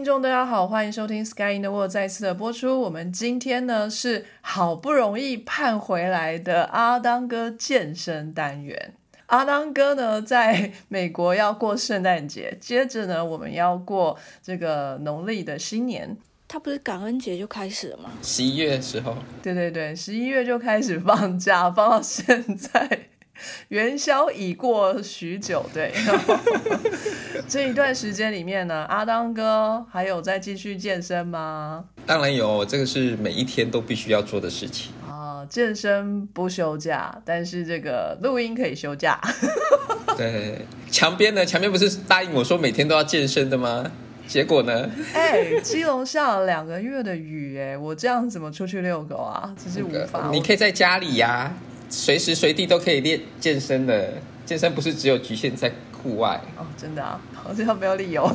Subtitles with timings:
[0.00, 2.80] 听众，大家好，欢迎收听《Sky in the World》再次的播出。
[2.80, 8.94] 我们今天呢是好不容易盼回来的阿当哥健身单元。
[9.26, 16.16] 阿当哥呢在美国要过圣诞节，接着呢我们要过这个农历的新年。
[16.48, 18.10] 他不是感恩节就开始了吗？
[18.22, 23.08] 十一月的时候，对对对，十一月就开始放假，放到现在。
[23.68, 25.92] 元宵已过许久，对。
[27.48, 31.84] 这一段时间里面呢，阿当哥还有在继续健身吗？
[32.06, 35.44] 当然有，这个是每一天都必须要做的事情啊。
[35.48, 39.20] 健身不休假，但是这个录音可以休假。
[40.16, 41.44] 对，墙边呢？
[41.44, 43.90] 墙边不是答应我说每天都要健身的吗？
[44.28, 44.88] 结果呢？
[45.12, 49.52] 哎，基隆下了两个月的雨，哎，我这样怎么出去遛狗啊？
[49.62, 50.28] 这是无法。
[50.30, 51.52] 你可以在家里呀。
[51.90, 54.14] 随时随地都可以练健身的，
[54.46, 55.70] 健身不是只有局限在
[56.02, 58.30] 户外哦，真的啊， 好像没有理由，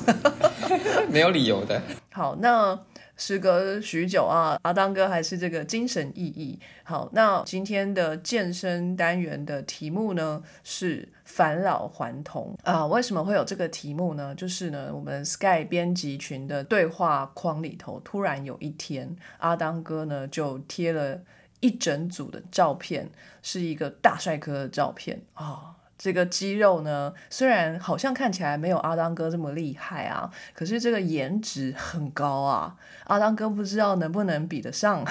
[1.09, 1.81] 没有理由的。
[2.11, 2.77] 好，那
[3.17, 6.57] 时隔许久啊，阿当哥还是这个精神奕奕。
[6.83, 12.85] 好，那今天的健身单元的题目呢是返老还童啊。
[12.85, 14.35] 为什么会有这个题目呢？
[14.35, 21.21] 就是呢，我们 Sky 编辑群的对话框里头，突然有一天，阿当哥呢就贴了。
[21.65, 23.09] 一整组的照片
[23.41, 25.71] 是一个大帅哥的照片啊！
[25.97, 32.75] 这个肌肉呢，虽然好像看起来没有阿当哥这么厉害啊，可是这个颜值很高啊！
[33.05, 35.03] 阿当哥不知道能不能比得上，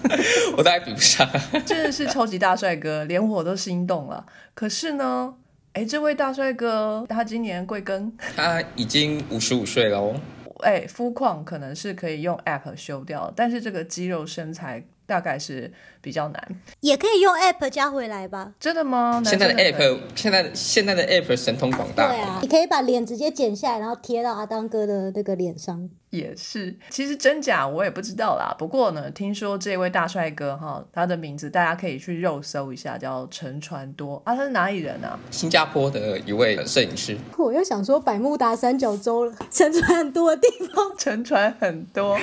[0.56, 1.28] 我大概比不上，
[1.66, 4.24] 真的是超级大帅哥，连我都心动了。
[4.54, 5.34] 可是呢，
[5.74, 8.10] 哎，这位大帅哥他今年贵庚？
[8.34, 10.18] 他已经五十五岁了哦。
[10.60, 14.84] 哎，肤况可能是可以用 App 修掉，但是这个肌肉身材。
[15.08, 16.48] 大概是比较难，
[16.80, 18.52] 也可以用 App 加回来吧？
[18.60, 19.22] 真的吗？
[19.24, 22.08] 现在的 App，现在现在的 App 神通广大。
[22.08, 25.88] 对啊，你可以把脸直接剪下来，然后贴到阿当哥的那个脸上。
[26.10, 28.54] 也是，其实真假我也不知道啦。
[28.58, 34.34] 不过呢，听说这位大帅哥哈，他的名字大家可以去肉搜一下，叫陈传多啊。
[34.34, 35.18] 他是哪里人啊？
[35.30, 37.16] 新加坡的一位摄影师。
[37.36, 42.18] 我又想说百慕达三角洲了，沉船很多的地方， 沉船很多，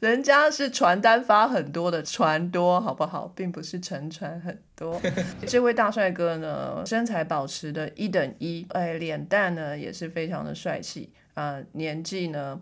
[0.00, 3.32] 人家是传单发很多的船多，好不好？
[3.34, 5.00] 并不是沉船很多。
[5.46, 12.60] 这位大帅哥呢，身材保持的一等一，哎，脸蛋呢也是非常的帅气啊，年纪呢。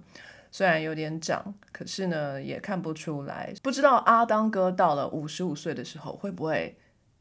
[0.50, 3.52] 虽然有点长，可是呢也看不出来。
[3.62, 6.76] 不知道阿当哥到了五十五岁的时候会不会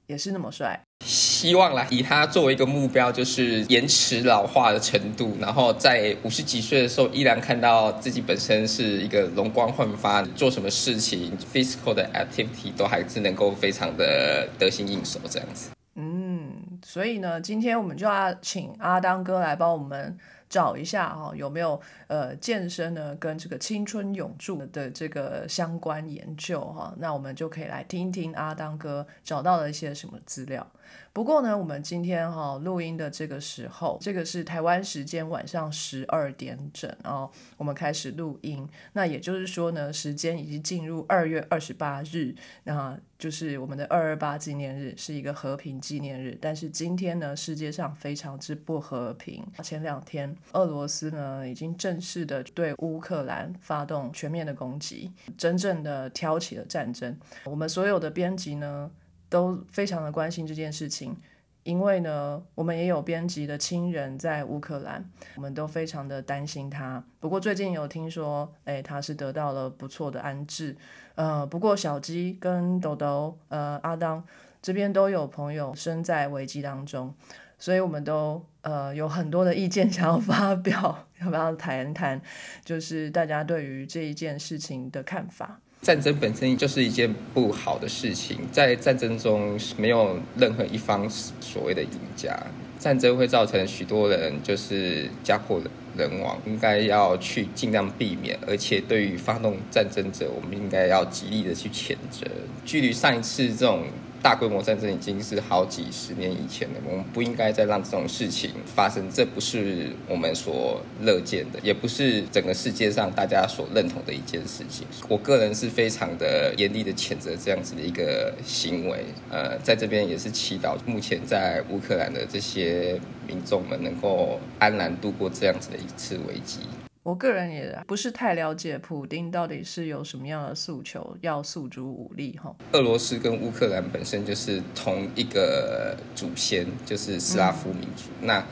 [0.08, 0.80] 也是那么帅？
[1.06, 15.70] 希望啦，以他作为一个目标，就是延迟老化的程度，然后在五十几岁的时候依然看到自己本身是一个容光焕发，做什么事情，physical 的 activity 都还是能够非常的得心应手这样子。
[15.94, 20.18] 嗯，所以呢，今天我们就要请阿当哥来帮我们。
[20.50, 23.16] 找一下哈，有没有呃健身呢？
[23.16, 30.66] 跟这个青春永驻的这个相关研究哈，那我们就可以来听一听阿当哥找到了一些什么资料。
[31.14, 38.68] 不过呢，我们今天哈录音的这个时候，这个是台湾时间晚上十二点整哦，我们开始录音。
[38.94, 46.38] 那也就是说呢，时间已经进入二月二十八日，那就是我们的二二八纪念日，是一个和平纪念日。
[46.40, 49.44] 但是今天呢，世界上非常之不和平。
[49.64, 57.18] 前两天，俄罗斯呢已经正式的对乌克兰发动全面的攻击，真正的挑起了战争。
[57.46, 58.92] 我们所有的编辑呢。
[59.30, 61.16] 都非常的关心这件事情，
[61.64, 65.04] 因为呢，我们也有编辑的亲人在乌克兰，
[65.36, 67.04] 我们都非常的担心他。
[67.20, 70.78] 不过最近有听说，哎，他是得到了不错的安置。
[71.16, 74.24] 呃，不过小鸡跟豆豆，呃，阿当
[74.62, 77.14] 这边都有朋友身在危机当中，
[77.58, 82.22] 所以我们都呃有很多的意见想要发表， 要不要谈谈？
[82.64, 85.60] 就是大家对于这一件事情的看法。
[85.82, 92.38] 战争本身就是一件不好的事情，在战争中没有任何一方所谓的赢家，
[92.80, 95.62] 战争会造成许多人就是家破
[95.96, 102.28] 人亡，应该要去尽量避免，而且对于发动战争者，我们应该要极力的去谴责。
[102.66, 103.84] 距离上一次这种。
[104.22, 114.88] 大规模战争已经是好几十年以前了，我们不应该再让这种事情发生，这不是我们所乐见的，也不是整个世界上大家所认同的一件事情。
[115.08, 126.62] 我个人是非常的严厉的谴责这样子的一个行为，呃，在这边也是祈祷目前在乌克兰的这些民众们能够安然度过这样子的一次危机。
[127.08, 132.54] 我个人也不是太了解普丁到底是有什么样的诉求，要诉诸武力哈。
[132.74, 138.10] 俄罗斯跟乌克兰本身就是同一个祖先，就是斯拉夫民族。
[138.20, 138.46] 那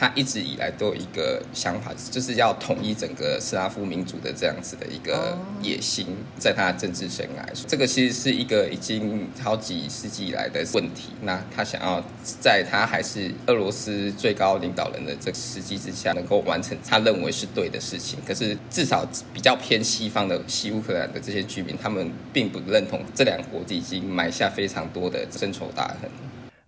[0.00, 6.06] 他一直以来都有一个想法，就是要统一整个斯拉夫民族的这样子的一个野心，
[6.38, 11.10] 在他的政治生涯，这个其实是一个已经好几世纪以来的问题。
[11.20, 18.18] 那他想要在他还是俄罗斯最高领导人的这个时机之下，能够完成他认为是对的事情。
[18.26, 26.10] 可是至少比较偏西方的西乌克兰的这些居民，他们并不认同这两国已经埋下非常多的深仇大恨。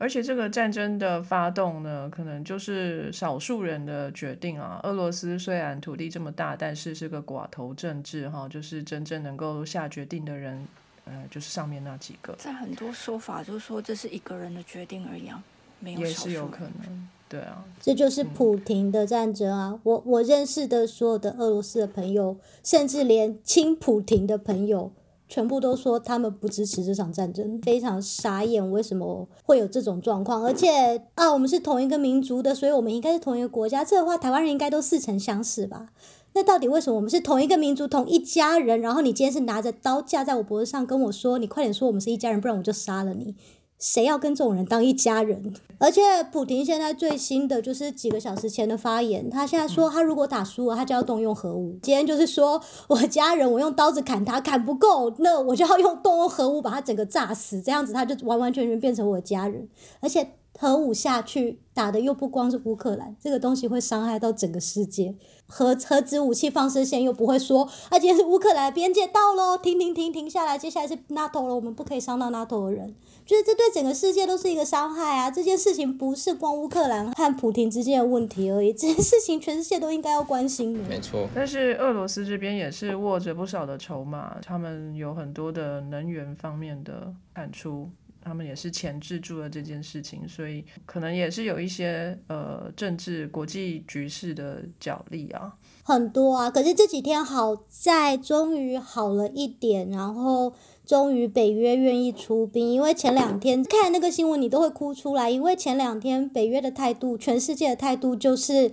[0.03, 4.81] 而且这个战争的发动呢，可能就是少数人的决定啊。
[4.83, 10.67] 俄罗斯虽然土地这么大，但是是个寡头政治哈，就是真正能够下决定的人，
[11.05, 12.35] 呃，就是上面那几个。
[12.37, 15.41] 在很多说法就是说这是一个人的决定而已啊，
[15.79, 17.65] 没有也是有可能，对啊。
[17.81, 19.79] 这就是普廷的战争啊！
[19.85, 24.91] 我我认识的所有的俄罗斯的朋友，甚至连亲普廷的朋友。
[25.33, 28.71] 全部都说他们不支持这场战争，非常傻眼。
[28.71, 30.45] 为什么会有这种状况？
[30.45, 33.83] 而且啊，我们是同一个民族的，所以我们应该是同一个国家。
[33.83, 35.89] 这话台湾人应该都似曾相识吧？
[36.35, 38.83] 那到底为什么我们是同一个民族、同一家人？
[38.83, 43.35] 然后你今天是拿着刀架在我脖子上跟我说：“你快点说我们是一家人，不然我就杀了你。”
[43.83, 45.53] 谁要跟这种人当一家人？
[45.79, 46.01] 而且
[46.31, 51.77] 普廷现在最新的就是几个小时前的发言，他现在说他如果打输了，他就要动用核武。
[51.83, 59.69] 今天就是说我家人，我用刀子砍他，砍不够，那我就要用动用核武把他整个炸死，这样子他就完完全全变成我家人。
[59.99, 65.17] 而且核武下去打的又不光是乌克兰，这个东西会伤害到整个世界。
[65.49, 72.95] 核核子武器放射线又不会说，啊，今天是乌克兰边界到喽，停停停停下来，接下来是 NATO 了，我们不可以伤到 NATO 的人。
[73.25, 75.31] 就是这对整个世界都是一个伤害啊！
[75.31, 80.81] 这件事情不是光乌克兰和普廷之间的问题而已，这件事情全世界都应该要关心的。
[80.89, 87.89] 没错，但是俄罗斯这边也是握着不少的筹码，他们有很多的能源方面的产出，
[88.21, 95.53] 他们也是钳制住了这件事情，所以可能也是有一些呃政治国际局势的角力啊。
[95.85, 100.53] 很多啊，可是这几天好在终于好了一点，然后。
[100.85, 108.73] 终于北约愿意出兵，因为前两天看那个新闻你都会哭出来，因为前两天北约的态度，全世界的态度就是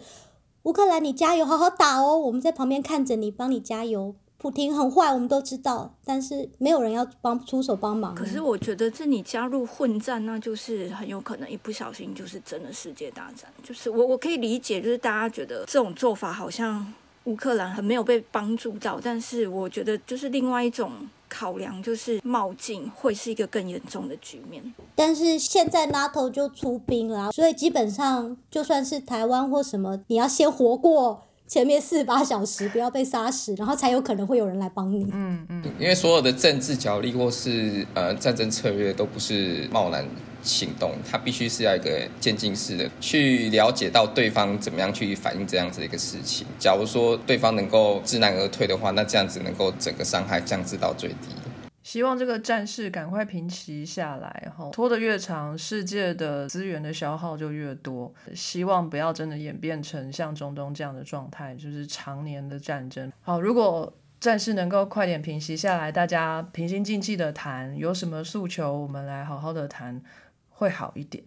[0.63, 4.15] 乌克兰你加油，好好打哦，我们在旁边看着你，帮你加油。
[4.39, 8.15] 普廷很坏，我们都知道，但是没有人要帮出手帮忙。
[8.15, 13.51] 可是我觉得，这你加入混战，那就是很有可能一不小心就是真的世界大战。
[13.61, 16.93] 就是我我可以理解，就是大家觉得这种做法好像
[17.25, 20.91] 乌克兰很没有被帮助到，但是我觉得就是另外一种。
[21.29, 35.07] 考量就是冒进会是一个更严重的局面，但是现在 NATO 就出兵了，所以基本上就算是台湾或什么，你要先活过前面四十八小时，不要被杀死，然后才有可能会有人来帮你。
[35.11, 40.07] 嗯嗯，因为所有的政治角力或是呃战争策略都不是贸然
[40.41, 46.47] 行动，它必须是要一个渐进式的去了解到对方怎么样去反映这样子一个事情。
[46.57, 51.29] 假如说对方能够知难而退的话，那这样子能够整个伤害降至到最低。
[51.81, 58.13] 希望这个战事赶快平息下来，哈，拖得越长，世界的资源的消耗就越多。
[58.35, 63.11] 希望不要真的演变成像中东这样的状态，就是常年的战争。
[63.21, 69.99] 好，如果战事能够快点平息下来，大家平心静气的谈，有什么诉求，我们来好好的谈。
[70.59, 71.23] 会好一点，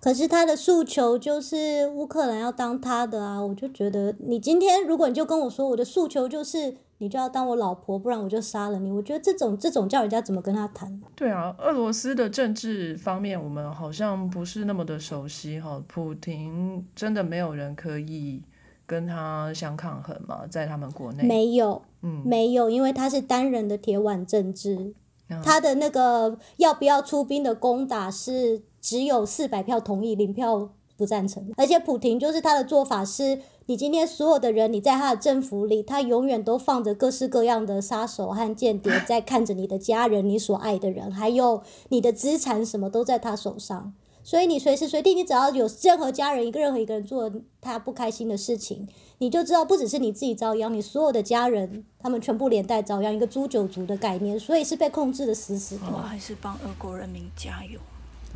[0.00, 3.44] 可是他的诉求就是乌克兰要当他的啊！
[3.44, 8.92] 我就觉得，你今天如果你就跟我说我的诉求就是你就要当我老婆，不然我就杀了你。
[8.92, 11.02] 我觉得这种这种叫人家怎么跟他谈？
[11.16, 15.82] 对啊，俄罗斯的政治方面我们好像不是那么的熟悉哈。
[15.88, 18.40] 普廷真的没有人可以
[18.86, 20.46] 跟他相抗衡吗？
[20.48, 24.94] 在他们国内没有，嗯，没有，因为他是单人的铁腕政治，
[25.42, 28.62] 他的那个要不要出兵的攻打是。
[28.86, 31.52] 只有四百票同意，零票不赞成。
[31.56, 43.92] 而且普廷就是他的做法是，你今天所有的人，你在他的政府里，他永远都放着各式各样的杀手和间谍 在看着你的家人、你所爱的人，还有你的资产，什么都在他手上。
[44.22, 47.28] 所以你随时随地，你只要有任何家人一个任何一个人做
[47.60, 48.86] 他不开心的事情，
[49.18, 54.38] 你就知道不只是你自己遭殃，你所有的家人他们全部连带遭殃，一个诛九族的概念。
[54.38, 55.82] 所以是被控制的死死的。
[55.92, 57.80] 我还是帮俄国人民加油。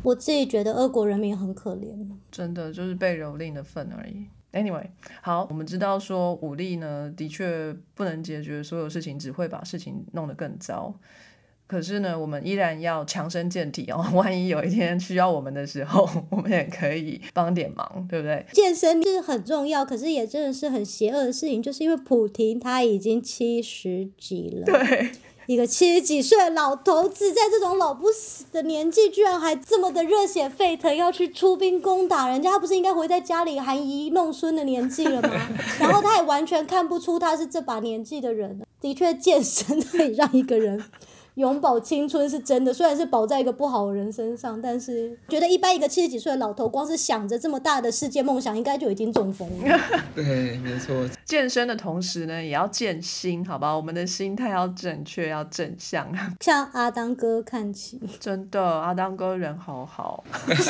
[0.03, 4.25] 我自己觉得俄国人民很可怜，真的就是被蹂躏的份而已。
[4.51, 4.85] Anyway，
[5.21, 10.93] 好，我们知道说武力呢的确不能解决所有事情，只会把事情弄得更糟。
[11.67, 18.45] 可是呢，我们依然要强身健体哦， 万一有一天需要我们的时候， 我们也可以帮点忙，对不对？
[18.51, 24.65] 健身是很重要，可是也真的是很邪恶的事情，就是因为普婷他已经七十几了。
[24.65, 25.11] 对。
[25.47, 35.29] 一个七十几岁的老头子，在这种老不死的年纪，居然还这么的热血沸腾，要去出兵攻打人家，他不是应该回在家里含饴弄孙的年纪了吗？
[35.79, 40.83] 然后他也完全看不出他是这把年纪的人，的确，健身可以让一个人。
[41.35, 49.79] 永葆青春是真的，虽然是保在一个不好的人身上，但是觉得一般一个七十几岁的老头，光是想着这么大的世界梦想，应该就已经中风了。
[50.13, 50.93] 对，没错。
[51.23, 53.73] 健身的同时呢，也要健心，好吧？
[53.73, 56.07] 我们的心态要正确，要正向。
[56.41, 60.23] 向阿当哥看齐， 真的，阿当哥人好好。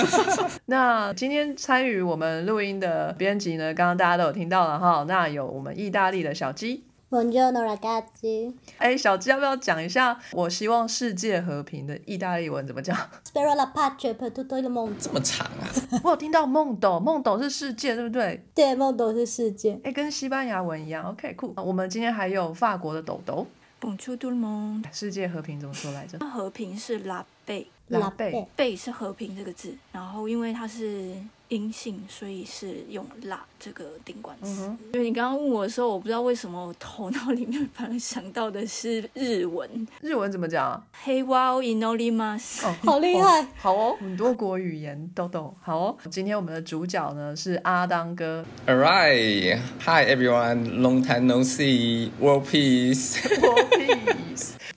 [0.68, 5.03] 那今天参与我们录音的编辑呢，刚刚大家都有听到了哈。
[5.08, 6.84] 那有我们意大利的小鸡。
[7.12, 8.53] Buongiorno ragazzi。
[8.77, 10.18] 哎，小鸡要不要讲一下？
[10.32, 14.94] 我希望世界和平的意大利文怎么讲？Spero la pace per tutto il mondo。
[14.98, 15.68] 这么长啊！
[16.06, 18.41] 我有听到梦斗，梦斗是世界，对不对？
[18.56, 19.77] 对，梦斗是世界。
[19.84, 21.03] 哎，跟西班牙文一样。
[21.03, 21.53] OK，酷。
[21.58, 23.46] 我们今天还有法国的豆豆。
[23.82, 24.86] Bonjour tout le monde。
[24.94, 26.18] 世界和平怎么说来着？
[26.20, 27.68] 和平是拉贝，
[28.00, 29.75] 拉贝，贝是和平这个字。
[29.91, 31.15] 然后因为它是。
[31.51, 34.74] 阴性，所以是用“拉”这个定冠词。
[34.93, 39.69] 因为你刚刚问我的时候，我不知道为什么我头脑里面反而想到的是日文。
[40.00, 42.65] 日文怎么讲？Hey wow, inolimas。
[42.65, 43.45] 哦， 好厉害！
[43.57, 45.53] 好哦，很多国语言都懂。
[45.62, 48.45] 好哦，今天我们的主角呢是阿当哥。
[48.65, 54.11] All right, hi everyone, long time no see, world peace, world peace。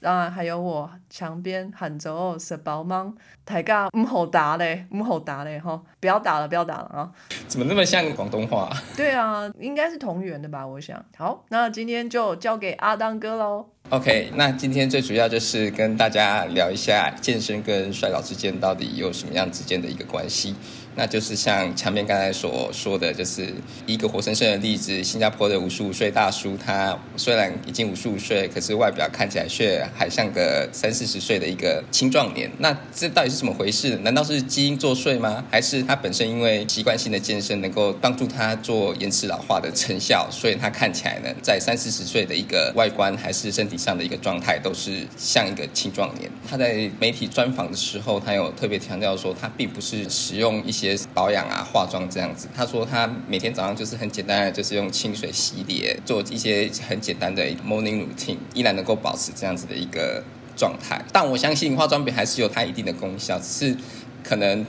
[0.04, 3.10] 当然还有我墙边喊着哦，是宝芒，
[3.42, 7.10] 大家唔好打嘞，唔好打嘞哈，不要打了，不要打了啊！
[7.48, 8.70] 怎么那么像广东话？
[8.94, 11.02] 对啊，应该是同源的吧，我想。
[11.16, 13.64] 好，那今天就交给阿当哥喽。
[13.88, 20.54] OK，那今天最主要就是跟大家聊一下健身跟衰老之间到底有什么样之间的一个关系。
[20.96, 23.52] 那就是像墙边刚才所说的，就是
[23.86, 25.02] 一个活生生的例子。
[25.02, 32.50] 新加坡的五十五岁大叔，他虽然已经五十五岁，可是外表看起来却还像个三四十岁的一个青壮年。
[32.58, 33.96] 那这到底是怎么回事？
[33.96, 35.44] 难道是基因作祟吗？
[35.50, 46.30] 还是他本身因为习惯性的健身能够帮助他做延迟老化的成效，所以他看起来呢，在三四十岁的一个外观还是身体上的一个状态，都是像一个青壮年。
[46.48, 50.83] 他在媒体专访的时候，他有特别强调说，他并不是使用一些。
[50.84, 60.22] 些保养啊、化妆这样子，他说他每天早上就是很简单的，就是用清水洗脸，做一些很简单的 morning routine，依然能够保持这样子的一个
[60.56, 61.02] 状态。
[61.12, 63.76] 但我相信化妆品还是有它一定的功效，只是
[64.22, 64.64] 可能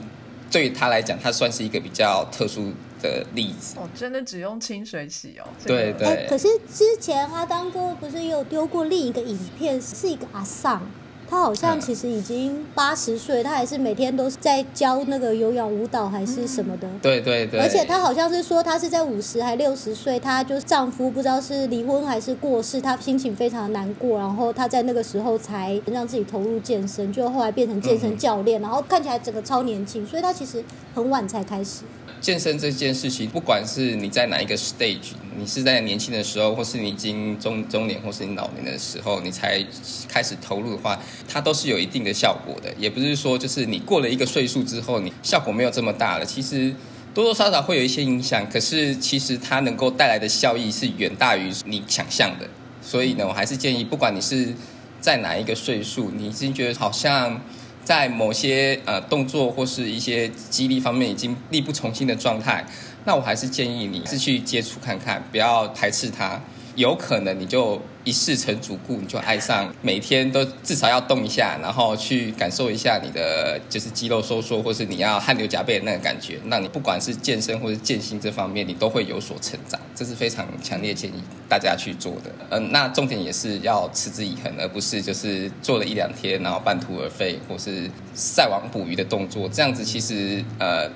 [0.50, 3.76] 对于他来讲，它算是一个比较特殊的例子。
[3.78, 5.48] 哦，真的只用清水洗哦？
[5.64, 6.26] 对对。
[6.28, 10.82] 可是之前阿当哥不是有丢过另一个影片，是一个阿尚。
[11.28, 16.88] 他好像其实已经八十岁，他还是每天都是在教那个有氧舞蹈还是什么的。
[17.02, 17.60] 对对对。
[17.60, 30.64] 而且他好像是说，他是在五十还六十岁，他就丈夫不知道是离婚还是过世，他心情非常难过，然后他在那个时候才让自己投入健身，就后来变成健身教练，然后看起来整个超年轻，所以他其实
[30.94, 31.82] 很晚才开始。
[32.26, 39.64] 健身这件事情，不管是你在哪一个 stage，你是在年轻的时候，或是你已经中中年，或是你老年的时候，你才
[40.08, 42.74] 开始投入的话，它都是有一定的效果的。
[42.76, 46.26] 也不是说就是你过了一个岁数之后，你效果没有这么大了。
[46.26, 46.74] 其实
[47.14, 52.48] 多多少少会有一些影响，可是其实它能够带来的效益是远大于你想象的。
[52.82, 54.52] 所以呢，我还是建议，不管你是
[55.00, 57.40] 在哪一个岁数，你已经觉得好像。
[57.86, 62.66] 在某些呃动作或是一些激励方面已经力不从心的状态，
[63.04, 66.42] 那我还是建议你是去接触看看，不要排斥它。
[66.76, 76.38] 有可能你就一试成主顾，你就爱上每天都至少要动一下，然后去感受一下你的就是肌肉收缩，或是你要汗流浃背的那个感觉。
[76.44, 79.80] 那你不管是健身或是健心这方面，你都会有所成长。
[79.94, 81.14] 这是非常强烈建议
[81.48, 82.30] 大家去做的。
[82.50, 89.48] 嗯，那重点也是要持之以恒，而不是就是做了一两天然后半途而废，或是晒网捕鱼的动作。
[89.48, 90.86] 这样子其实呃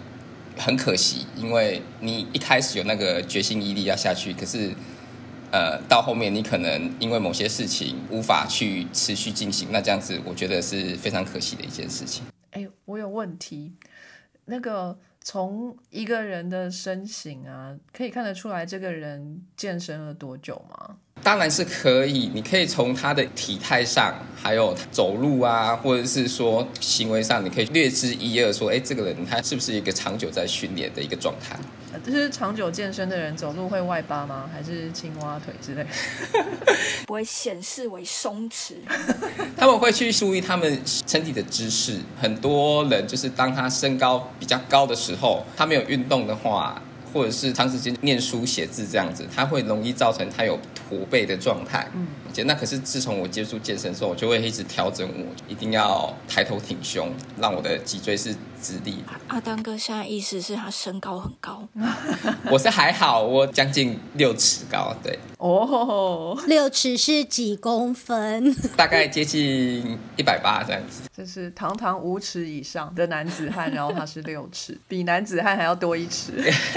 [0.58, 4.70] 很可惜，因为你一开始有那个决心毅力要下去，可是。
[5.52, 12.24] 呃，到后面你可能因为某些事情无法去持续进行，那这样子我觉得是非常可惜的一件事情。
[12.52, 13.72] 哎，我有问题，
[14.44, 20.96] 那个从一个人的身形啊，可以看得出来这个人健身了多久吗？
[21.22, 31.58] 当然是可以，你可以从他的体态上，还有走路啊，或者是说行为上，你可以略知一二，说，哎，这个人他是不是一个长久在训练的一个状态？
[32.06, 34.48] 就是长久健身的人走路会外八吗？
[34.50, 35.84] 还是青蛙腿之类？
[37.06, 38.74] 不会显示为松弛。
[39.58, 41.98] 他们会去注意他们身体的姿势。
[42.18, 46.80] 很多人就是当他身高比较高的时候，他没有运动的话。
[47.12, 51.88] 或者是长时间念书写字这样子，它会容易造成他有驼背的状态。
[51.94, 52.06] 嗯，
[52.46, 59.02] 那可是自从我接触健身之后，我就会一直调整我，一定要抬头挺胸，让我的脊椎是直立。
[59.28, 61.66] 阿丹哥现在意思是他身高很高，
[62.50, 68.54] 我是还好，我将近六尺高，对，哦，六尺是几公分？
[68.76, 71.02] 大概接近一百八这样子。
[71.14, 76.32] 这是堂堂五尺以上的男子汉，然后他是六尺，比男子汉还要多一尺。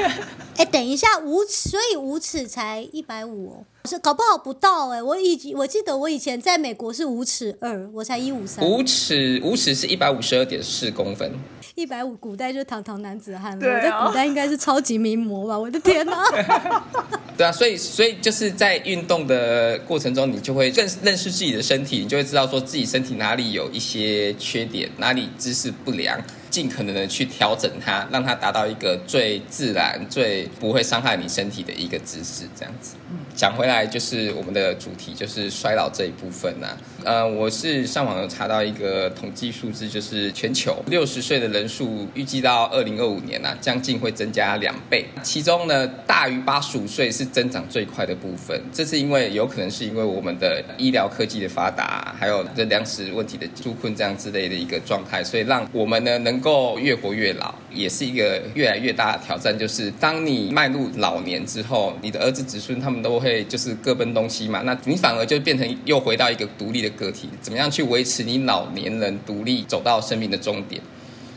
[0.58, 5.02] 哎，等一下，五尺，所以五尺才一百五哦，是搞不好不到哎。
[5.04, 8.64] 我以我记得我以前在美国是五尺二，我才一五三。
[8.66, 11.32] 五尺五尺是一百五十二点四公分，
[11.76, 13.60] 一百五，古代就是堂堂男子汉了。
[13.60, 15.58] 对啊我在古代应该是超级名模吧？
[15.60, 16.24] 我的天哪！
[17.36, 26.18] 对啊，所以所以就是在运动的过程中，你就会认认识自己的身体，你就会知道说自己身体哪里有一些缺点，哪里姿势不良，
[26.54, 32.94] 尽可能的去调整它，让它达到一个最自然、最不会伤害你身体的一个姿势，这样子。
[33.36, 45.06] 讲回来，就是我们的主题就是衰老这一部分呐、呃，我是上网有查到一个统计数字，就是全球六十岁的人数预计到二零二五年啊，将近会增加两倍。
[45.22, 48.60] 其中呢，大于八十五岁是增长最快的部分。
[48.72, 59.58] 这是因为有可能是因为我们的医疗科技的发达，还有这粮食问题的纾困这样之类的一个状态，所以让我们呢能够越活越老，也是一个越来越大的挑战。
[59.58, 70.82] 就是当你迈入老年之后，你的儿子子孙他们都会就是各奔东西嘛，那你反而就变成又回到一个独立的个体，怎么样去维持你老年人独立走到生命的终点？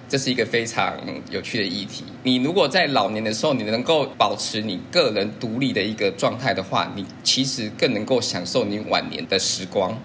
[0.08, 0.94] 这是一个非常
[1.32, 2.04] 有趣的议题。
[2.22, 9.98] 你如果在老年的时候，你能够保持你个人独立的一个状态的话，你其实更能够享受你晚年的时光。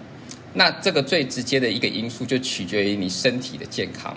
[0.54, 4.16] 那这个最直接的一个因素就取决于你身体的健康，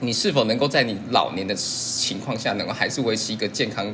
[0.00, 3.86] 你是否能够在你老年的情况下，能够还是维持一个健康，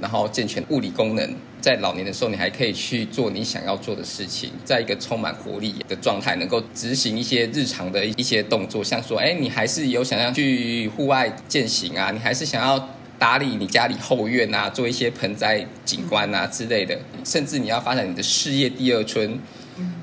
[0.00, 19.36] 然后健全物理功能，在老年的时候，你还可以去做你想要做的事情，在一个充满活力的状态，能够执行一些日常的一些动作，像说，哎，你还是有想要去户外健行啊，你还是想要打理你家里后院啊，做一些盆栽景观啊之类的，甚至你要发展你的事业第二春，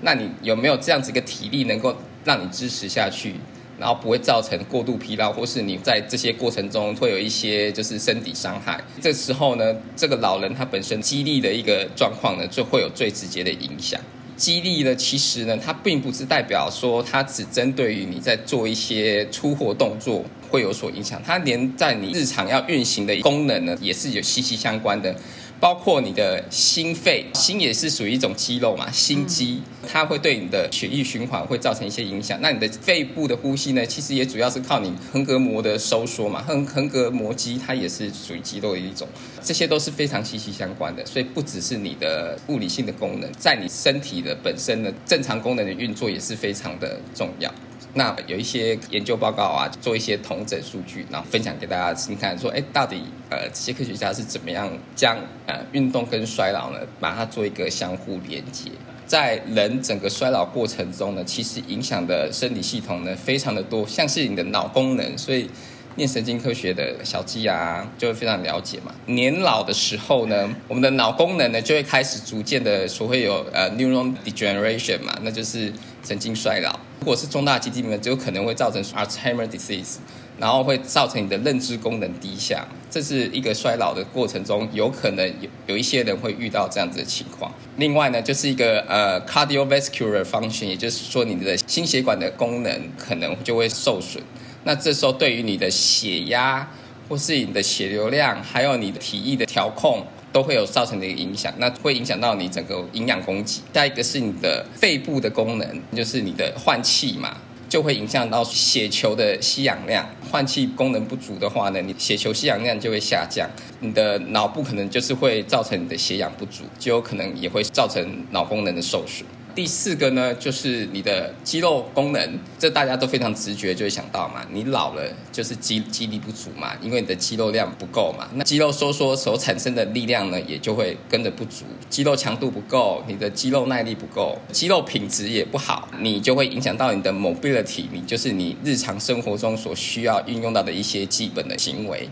[0.02, 3.36] 那你有没有这样子一个体力能够让你支持下去？
[3.80, 8.84] 然后不会造成过度疲劳，或是你在这些过程中会有一些就是身体伤害。
[9.02, 14.00] 这时候呢，这个老人他本身肌力的一个状况呢，就会有最直接的影响。
[14.36, 25.16] 肌力呢，其实呢，它并不是代表说它只针对于你在做一些出活动作会有所影响，它连在你日常要运行的功能呢，也是有息息相关的。
[25.60, 32.40] 包括你的心肺，心也是属于一种肌肉嘛，心肌，它会对你的血液循环会造成一些影响。
[32.42, 39.08] 那你的肺部的呼吸呢，其实也主要是靠你横膈膜的收缩嘛，横横膈膜肌它也是属于肌肉的一种，
[39.42, 41.06] 这些都是非常息息相关的。
[41.06, 47.52] 所以不只是你的物理性的功能，在你身体的本身的正常功能的运作也是非常的重要。
[47.94, 58.72] 那有一些研究报告啊，做一些同整数据，然后分享给大家听看，说，哎，到底呃这些科学家是怎么样将呃运动跟衰老呢，把它做一个相互连接？
[59.06, 65.50] 在人整个衰老过程中呢，其实影响的生理系统呢非常的多，像是你的脑功能，所以。
[65.98, 68.94] 念神经科学的小鸡啊，就会非常了解嘛。
[69.08, 75.74] 年老的时候呢，我们的脑功能呢就会开始逐渐的所会有呃 neuron degeneration 嘛，那就是
[76.08, 76.80] 神经衰老。
[77.02, 79.98] 如果是重大疾病呢，就有可能会造成 Alzheimer disease，
[80.40, 82.66] 然后会造成你的认知功能低下。
[82.90, 87.52] 这是一个衰老的过程中，有可能有有一些人会遇到这样子的情况。
[87.76, 94.24] 另外呢，就是一个呃 cardiovascular function，也就是说你的心血管的功能可能就会受损。
[94.64, 96.70] 那这时候对于你的血压，
[97.10, 101.54] 或是你的血流量，还有你的体液的调控，都会有造成的一个影响。
[101.58, 103.62] 那会影响到你整个营养供给。
[103.72, 107.38] 再一个是你的肺部的功能，就是你的换气嘛，
[107.70, 110.08] 就会影响到血球的吸氧量。
[110.30, 119.26] 换气功能不足的话呢，你血球吸氧量就会下降，你的脑部可能就是会造成你的血氧不足，就有可能也会造成脑功能的受损。
[119.58, 142.08] 第四个呢，就是你的肌肉功能，这大家都非常直觉就会想到嘛，你老了就是肌肌力不足嘛，因为你的肌肉量不够嘛，那肌肉收缩所产生的力量呢，也就会跟着不足，肌肉强度不够，你的肌肉耐力不够，肌肉品质也不好，你就会影响到你的 mobility，你就是你日常生活中所需要运用到的一些基本的行为。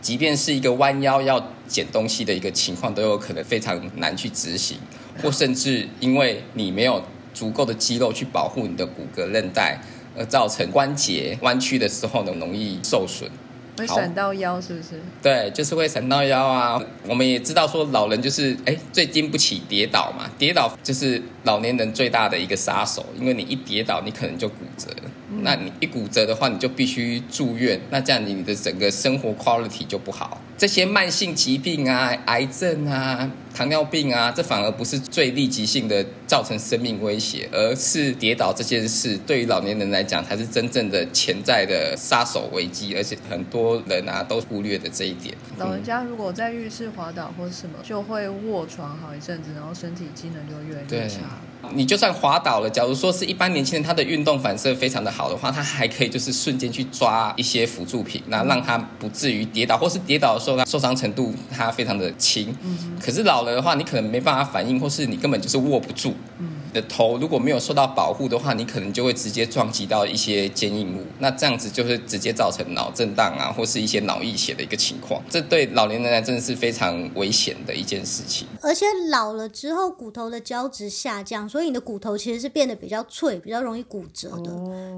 [0.00, 4.78] 即便是一个弯腰要捡东西的一个情况，都有可能非常难去执行，
[5.22, 7.02] 或甚至因为你没有
[7.34, 9.80] 足够的肌肉去保护你的骨骼韧带，
[10.16, 13.30] 而造成关节弯曲的时候呢，容易受损。
[13.76, 15.00] 会闪到腰是不是？
[15.22, 16.82] 对，就是会闪到腰啊。
[17.06, 24.88] 我们也知道说老人就是哎最经不起跌倒嘛，跌倒就是老年人最大的一个杀手，因为你一跌倒你可能就骨折，
[25.42, 30.40] 那你一骨折的话你就必须住院，那这样你的整个生活 quality 就不好。
[30.56, 33.30] 这些慢性疾病啊，癌症啊。
[33.54, 45.34] 糖尿病啊，这反而不是最立即性的造成生命威胁，而是跌倒这件事对于老年人来讲才是真正的潜在的杀手危机，而且很多人啊都忽略的这一点。
[45.56, 51.18] 老人家如果在浴室滑倒或什么，就会卧床好一阵子，然后身体机能就越来越差。
[51.74, 62.56] 你就算滑倒了，假如说是一般年轻人，他的运动反射非常的好的话，他还可以就是瞬间去抓一些辅助品，那让他不至于跌倒，或是跌倒的时候他受伤程度他非常的轻。
[62.62, 63.48] 嗯，可是老了。
[63.58, 66.14] 的话，你可能没办法反应，或是你根本就是握不住。
[66.38, 66.48] 嗯，
[66.80, 71.04] 的头如果没有受到保护的话，你可能就会直接撞击到一些坚硬物。
[71.18, 75.22] 那这样子就是直接造成脑震荡啊，或是一些脑溢血的一个情况。
[75.28, 78.46] 这对老年人来真的是非常危险的一件事情。
[78.62, 84.50] 而且老了之后，骨头的胶质下降，所以你的骨头其实是变得比较脆，比较容易骨折的。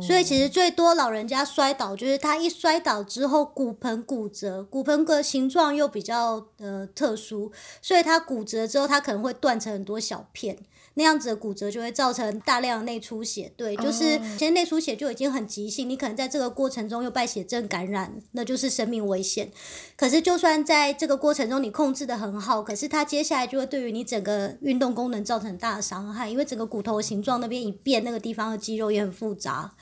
[0.03, 10.57] 所以其实最多老人家摔倒，就是他一摔倒之后骨盆骨折，骨盆的形状又比较呃特殊，所以他骨折之后，他可能会断成很多小片。
[10.95, 19.51] 那样子的骨折就会造成大量的内出血，对，就是其实内出血就已经很急性，你可能在这个过程中又败血症感染，那就是生命危险。
[19.97, 29.73] 可是就算在这个过程中你控制的很好，可是它接下来就会对于你整个运动功能造成很大的伤害，因为整个骨头形状那边一变，那个地方的肌肉也很复杂。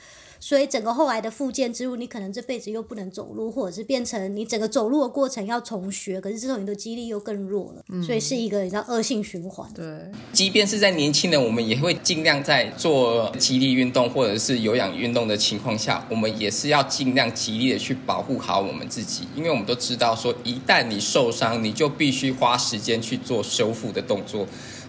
[0.40, 9.68] 所以整个后来的复健之路，你可能这辈子又不能走路，或者是变成你整个走路的过程要重学，可是这种你的肌力又更弱了，所以是一个你知道恶性循环。
[9.74, 9.84] 对，
[10.32, 24.46] 即便是在年轻人，我们也会尽量在做肌力运动或者是有氧运动的情况下，我们也是要尽量极力的去保护好我们自己，因为我们都知道说，一旦你受伤，你就必须花时间去做修复的动作。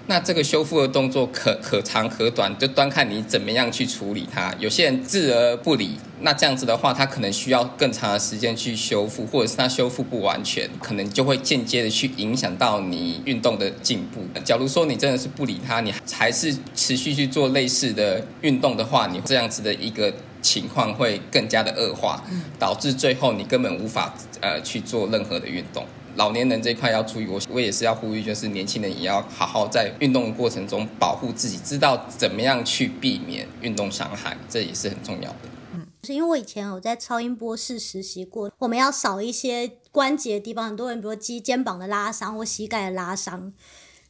[0.10, 4.52] 那这个修复的动作可可长可短，就端看你怎么样去处理它。
[4.58, 14.22] 有些人置而不理，那这样子的话，他可能需要更长的时间去修复，或者是他修复不完全，可能就会间接的去影响到你运动的进步。
[14.44, 22.24] 假如说你真的是不理他，你还是持续去做类似的运动的话，你这样子的一个情况会更加的恶化，
[22.58, 25.86] 导致最后你根本无法呃去做任何的运动。
[26.20, 35.38] 老年人这一块要注意，我我也是要呼吁，就是年轻人也要好好在运动的过程中保护自己，知道怎么样去避免运动伤害，这也是很重要的。
[35.74, 43.54] 嗯，是因为我以前我在超音波室实习过，我们要扫一些关节的地方，很多人比如肌肩膀的拉伤或膝盖的拉伤，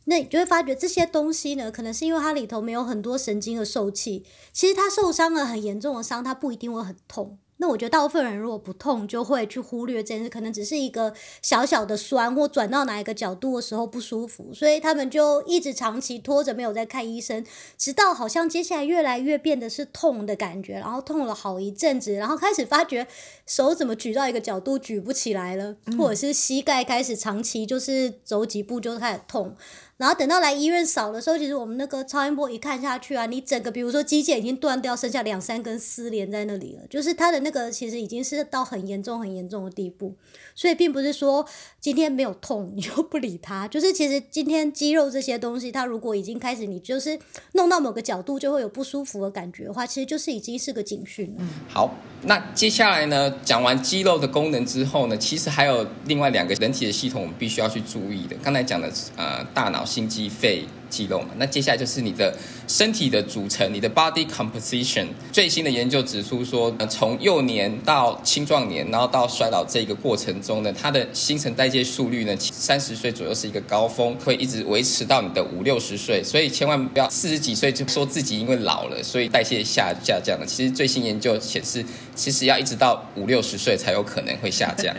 [0.05, 7.37] 那你就会发觉这些东西呢，可能是因为它里头没有很多神经的受气，其实它受伤了很严重的伤，它不一定会很痛。
[7.61, 17.45] 那我觉得大部分人如果不痛，就会去忽略这件事，可能只是一个小小的酸，或转到哪一个角度的时候不舒服，所以他们就一直长期拖着没有在看医生，
[17.77, 23.05] 直到好像接下来越来越变得是痛的感觉，然后痛了好一阵子，然后开始发觉
[23.45, 29.55] 手怎么举到一个角度举不起来了，或者是膝盖开始长期就是走几步就开始痛。
[29.99, 40.15] 然后等到来医院扫的时候，其实我们那个超音波一看下去啊，你整个比如说肌腱已经断掉，剩下两三根丝连在那里了，就是它的那个其实已经是到很严重、很严重的地步。
[40.55, 41.45] 所以并不是说
[41.81, 47.19] 今天没有痛你就不理它，就是其实今天肌肉这些东西，它如果已经开始你就是
[47.53, 51.43] 弄到某个角度就会有不舒服的感觉的话，其实就是已经是个警讯了。
[51.67, 58.35] 好，那接下来呢，讲完肌肉的功能之后呢，其实还有另外两个人体的系统，我们必须要去注意的。
[58.43, 59.79] 刚才讲的呃，大脑。
[59.89, 62.35] 心肌肺肌肉嘛，那接下来就是你的
[62.67, 65.07] 身体的组成，你的 body composition。
[65.31, 76.23] 最新的研究指出说，从幼年到青壮年，然后到衰老这个过程中呢，它的新陈代谢速率呢，三十岁左右是一个高峰，会一直维持到你的五六十岁。
[76.23, 80.45] 所以千万不要四十几岁就说自己因为老了，所以代谢下下降了。
[80.45, 84.95] 其实最新研究显示，其实要一直到五六十岁才有可能会下降。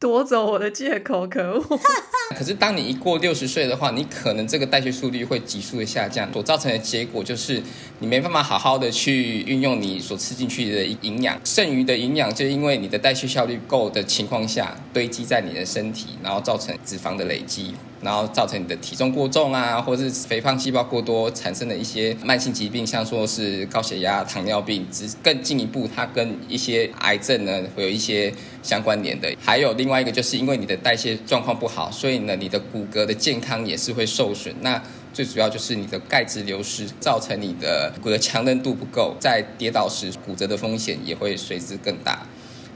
[0.00, 1.78] 夺走我的借口，可恶！
[2.34, 7.62] 可是当你一过六十岁的话，你可能这个代谢速率会急速的下降，所造成的结果就是
[7.98, 17.74] 你没办法好好的去运用你所吃进去的营养，剩余的营养就因为你的代谢效率够的情况下堆积在你的身体，然后造成脂肪的累积。
[18.02, 28.32] 然后造成你的体重过重啊，或者是肥胖细胞过多，产生的一些慢性疾病，像说是高血压、糖尿病，只更进一步，它跟一些癌症呢会有一些
[28.62, 29.30] 相关联的。
[29.40, 34.54] 还有另外一个，就是因为你的代谢状况不好，所以呢，你的骨骼的健康也是会受损。
[34.60, 34.82] 那
[35.12, 42.24] 最主要就是你的钙质流失，造成你的骨骼强韧度不够，在跌倒时骨折的风险也会随之更大。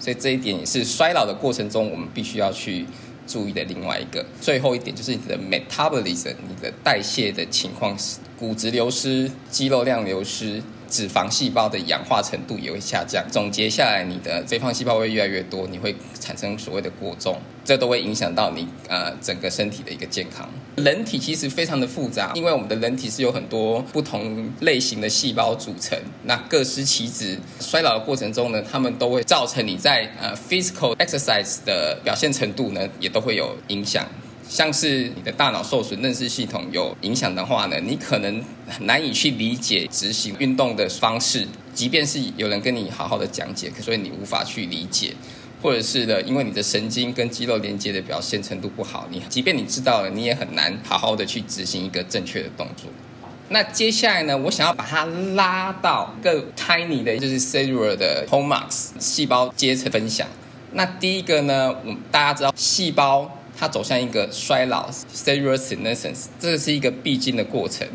[0.01, 2.85] 所以这一点也是衰老的过程中我们必须要去
[3.27, 4.25] 注意的另外一个。
[4.41, 7.97] 最后一点就是你的 metabolism，你的代谢的情况，
[8.39, 10.63] 骨质流失、肌肉量流失。
[10.89, 20.49] 脂肪细胞的氧化程度也会下降，总结下来，你的肥胖细胞会越来越多，你会产生所谓的过重，这都会影响到你呃整个身体的一个健康。
[20.77, 27.39] 人体其实非常的复杂，因为我们的人体是有很多不同类型的细胞组成，那各司其职。
[27.61, 34.05] 衰老的过程中呢，他们都会造成你在呃 physical exercise 的表现程度呢，也都会有影响。
[34.49, 38.43] 像是你的大脑受损、认知系统有影响的话呢，你可能
[38.81, 41.47] 难以去理解执行运动的方式。
[41.73, 45.13] 即便是有人跟你好好的讲解，所以你无法去理解，
[45.61, 52.89] 或者是的，因为你的神经跟肌肉连接的表现程度不好，你即便你知道了，你也很难好好的去执行一个正确的动作。
[53.51, 55.05] 那接下来呢，我想要把它
[55.35, 60.29] 拉到更 tiny 的，就是 cellular 的 h o m a x 细胞阶层分享。
[60.73, 63.41] 那第一个呢，我们大家知道细胞。
[63.57, 67.87] 它走向一个衰老 （cellular senescence），这是一个必经的过程。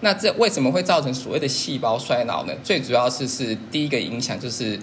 [0.00, 2.52] 那这为什么会造成所谓的细胞衰老呢？
[2.62, 4.78] 最主要是是第一个影响就是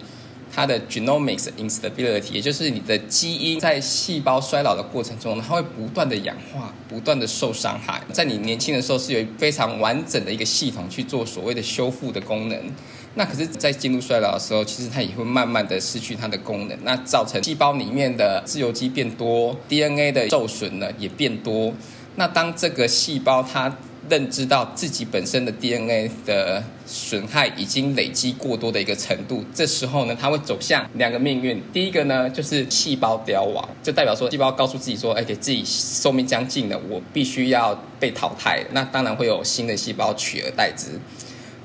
[0.51, 8.01] 它的 genomics instability，也就是你的基因在细胞衰老的过程中，它会不断的氧化，不断的受伤害。
[8.11, 12.59] 在你年轻的时候是有非常完整的一个系统去做所谓的修复的功能。
[13.15, 21.73] 那可是，在进入衰老的时候，其实它也会慢慢的失去它的功能，那造成细胞里面的自由基变多，DNA 的受损呢也变多。
[22.15, 23.77] 那当这个细胞它
[24.09, 31.61] 认知到自己本身的 DNA 的损害已经累积过多的一个程度，这时候呢，它会走向两个命运。
[31.73, 38.63] 第一个呢，就是细胞凋亡，就代表说细胞告诉自己说，哎，给自己寿命将近了，我必须要被淘汰。
[38.71, 40.99] 那当然会有新的细胞取而代之。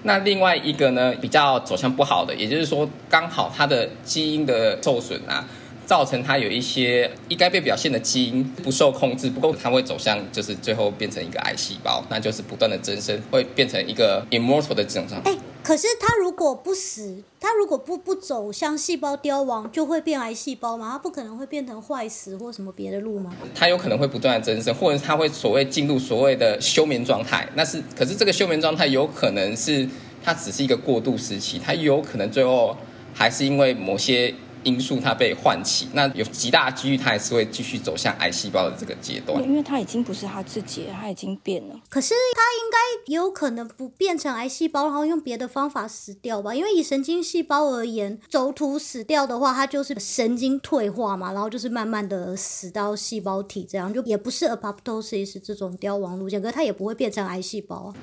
[0.07, 5.45] 那另外一个呢，比较走向不好的，也就是说，刚好它的基因的受损啊，
[5.87, 15.23] 造成它有一些应该被表现的基因不受控制，不够，它会走向就是最后变成一个癌细胞，那就是不断的增生，会变成一个 immortal 的症状。
[15.63, 20.91] 可是他如果不死，他如果不不走向细胞凋亡，就会变癌细胞吗？
[20.93, 23.33] 他不可能会变成坏死或什么别的路吗？
[23.53, 27.49] 他有可能会不断的增生，或者他会所谓进入所谓的休眠状态。
[27.55, 29.89] 那是，可是这个休眠状态有可能是
[30.23, 32.77] 它只是一个过渡时期，它有可能最后
[33.13, 34.35] 还是因为某些。
[34.67, 41.81] 因素它被唤起，那有极大几率它还是会继续走向癌细胞的这个阶段，因为它已经不是它自己，它已经变了。
[41.89, 46.53] 可是它应该也有可能不变成癌细胞，然后用别的方法死掉吧？
[46.53, 57.95] 因为以神经细胞而言，轴突死掉的话，它就是神经退化嘛，然后就是慢慢的死到细胞体，这样就也不是 apoptosis 这种凋亡路线，可是它也不会变成癌细胞啊。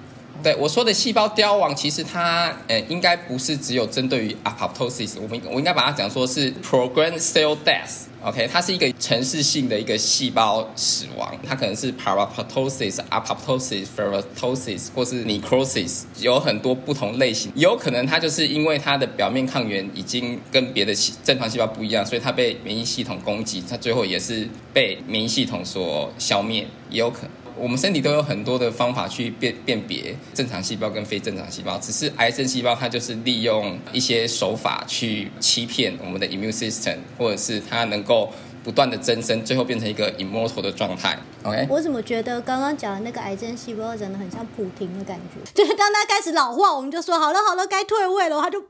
[0.41, 20.93] 对我说的细胞凋亡，其实它呃应该不是只有针对于 apoptosis，我们我应该把它讲说是 programmed cell death，OK，它是一个城市性的一个细胞死亡，它可能是 paraptosis、apoptosis、ferroptosis 或是 necrosis，有很多不同类型，有可能它就是因为它的表面抗原已经跟别的
[21.24, 27.32] 正常细胞不一样，所以它被免疫系统攻击，它最后也是被免疫系统所消灭，也有可能。
[27.58, 38.32] 我们身体都有很多的方法去辨辨别正常细胞跟非正常细胞，只是癌症细胞它就是利用一些手法去欺骗我们的 immune system，或者是它能够。
[38.63, 41.20] 不断的增生，最后变成一个 immortal 的状态。
[41.43, 45.39] OK，我怎么觉得刚刚讲的那个癌症细胞真的很像普婷的感觉？
[45.53, 48.67] 就是当他开始老化，我们就说好了好了，该退位了，他就不，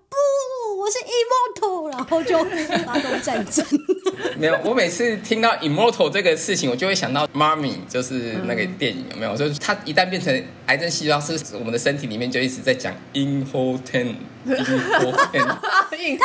[0.80, 2.38] 我是 immortal，然后就
[2.86, 3.66] 发动战争。
[4.38, 9.36] 没有，我每次听到 immortal 这个事情，我就会想到 Mummy，就是那个电影有没有？
[9.38, 14.16] 就是他一旦变成癌症细胞，是我们的身体里面就一直在讲 immortal。
[14.46, 14.52] 他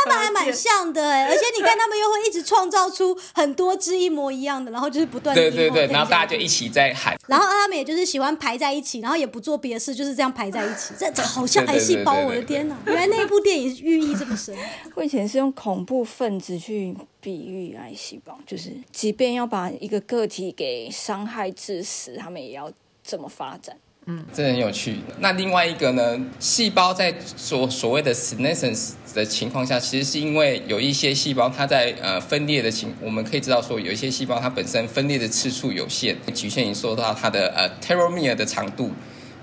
[0.06, 12.76] 们还蛮像的哎，而且你看，他们又会一直创造出很多只一模一样的，然后就是不断对对对，然后大家就一起在喊，然后他们也就是喜欢排在一起，然后也不做别的事，就是这样排在一起，这好像癌细胞，我的天哪！
[12.86, 14.56] 原来那部电影寓意这么深。
[14.94, 22.70] 我以前是用恐怖分子去比喻癌细胞，就是即便要把一个个体给伤害致死，他们也要
[23.02, 23.76] 这么发展。
[24.10, 25.00] 嗯，这很有趣。
[25.18, 26.18] 那另外一个呢？
[26.40, 38.92] 细胞在所所谓的 senescence 的情况下，其实是因为有一些细胞它在呃分裂的情，我们可以知道说，有一些细胞它本身分裂的次数有限，局限于说到它的呃 telomere 的长度。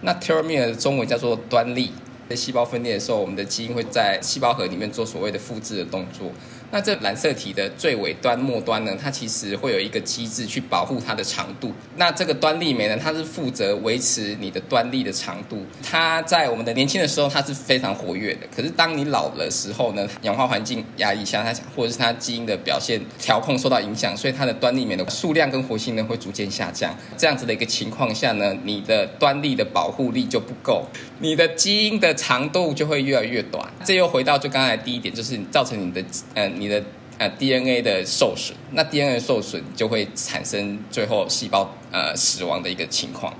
[0.01, 1.91] 那 telomere 的中文叫做端粒。
[2.28, 6.32] 在细胞分裂的时候，我们的基因会在细胞核里面做所谓的复制的动作。
[6.75, 11.71] 那这染色体的最尾端末端呢，它其实会有一个机制去保护它的长度。
[11.95, 15.65] 那这个端粒酶呢，它是负责维持你的端粒的长度。
[15.81, 18.41] 它在我们的年轻的时候，它是非常活跃的。
[18.53, 26.93] 可是当你老的时候呢，氧化环境压抑下，它或者是它基因的表现调控受到影响，所以它的端粒酶的数量跟活性呢会逐渐下降。
[27.15, 30.85] 这样子的一个情况下呢，你的端粒的保护力就不够，
[31.19, 33.65] 你的基因的长度就会越来越短。
[33.85, 36.84] 这又回到就刚才第一点，就是造成你的呃你你的
[37.19, 38.58] 呃 DNA 的受损。
[38.71, 43.34] 那 DNA 受损就会产生最后细胞呃死亡的一个情况。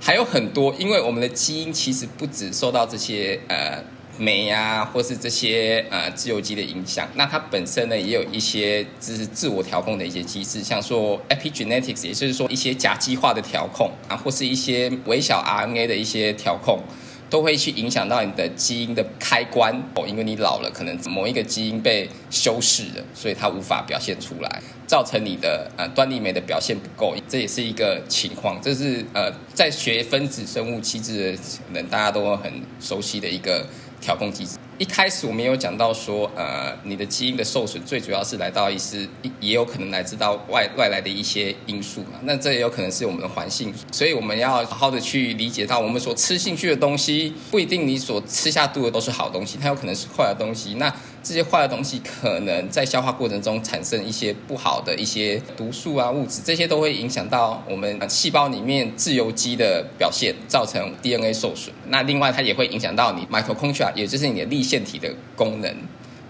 [0.00, 3.84] 还有很多，因为我们的基因其实不只受到这些呃
[4.18, 16.82] 酶啊，或是这些呃自由基的影响，那它本身呢也有一些就是自我调控的一些机制，像说 epigenetics，也就是说一些甲基化的调控啊，或是一些微小 RNA 的一些调控。
[17.30, 28.60] 都会去影响到你的基因的开关哦，因为你老了，可能某一个基因被修饰了，所以它无法表现出来，造成你的呃端粒酶的表现不够，这也是一个情况。
[28.60, 31.38] 这是呃在学分子生物机制的
[31.72, 33.64] 人大家都很熟悉的一个
[34.00, 34.58] 调控机制。
[34.80, 39.06] 一开始我们有讲到说，呃，你的基因的受损最主要是来到一是
[39.38, 42.18] 也有可能来自到外外来的一些因素嘛。
[42.22, 50.72] 那这也有可能是我们的环境，所以我们要好好的去理解到，我们所吃进去的东西不一定你所吃下肚的都是好东西，它有可能是坏的东西。
[50.78, 50.90] 那
[51.22, 61.74] 这些坏的东西可能在消化过程中产生一些不好的一些毒素啊物质，这些都会影响到我们细胞里面自由基的表现，造成 DNA 受损。
[61.88, 65.76] 那另外它也会影响到你 mitochondria，也就是你的粒腺体的功能。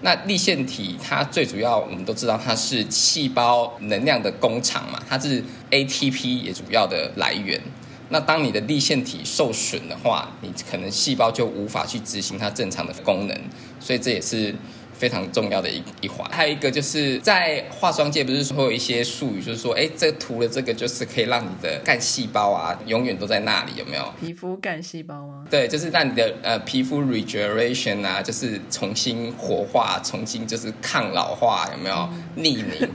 [0.02, 7.60] 那立腺体它最主要，我们都知道它是细胞能量的工厂嘛，它是 ATP 也主要的来源。
[8.08, 13.38] 那当你的立腺体受损的话，你可能细胞就无法去执行它正常的功能，
[13.78, 14.54] 所以这也是。
[15.00, 24.12] 非常重要的一一环，还有一个就是在化妆界不是说有一些术语，就是说，哎，这涂了这个就是可以让你的干细胞啊永远都在那里，有没有？
[24.20, 25.46] 皮肤干细胞吗？
[25.50, 32.06] 对，就是让你的呃皮肤 regeneration 啊，就是重新活化，重新就是抗老化，有没有？
[32.34, 32.86] 逆龄，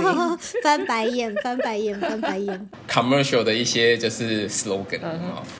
[0.62, 2.68] 翻白眼，翻白眼，翻白眼。
[2.86, 5.00] Commercial 的一些就是 slogan。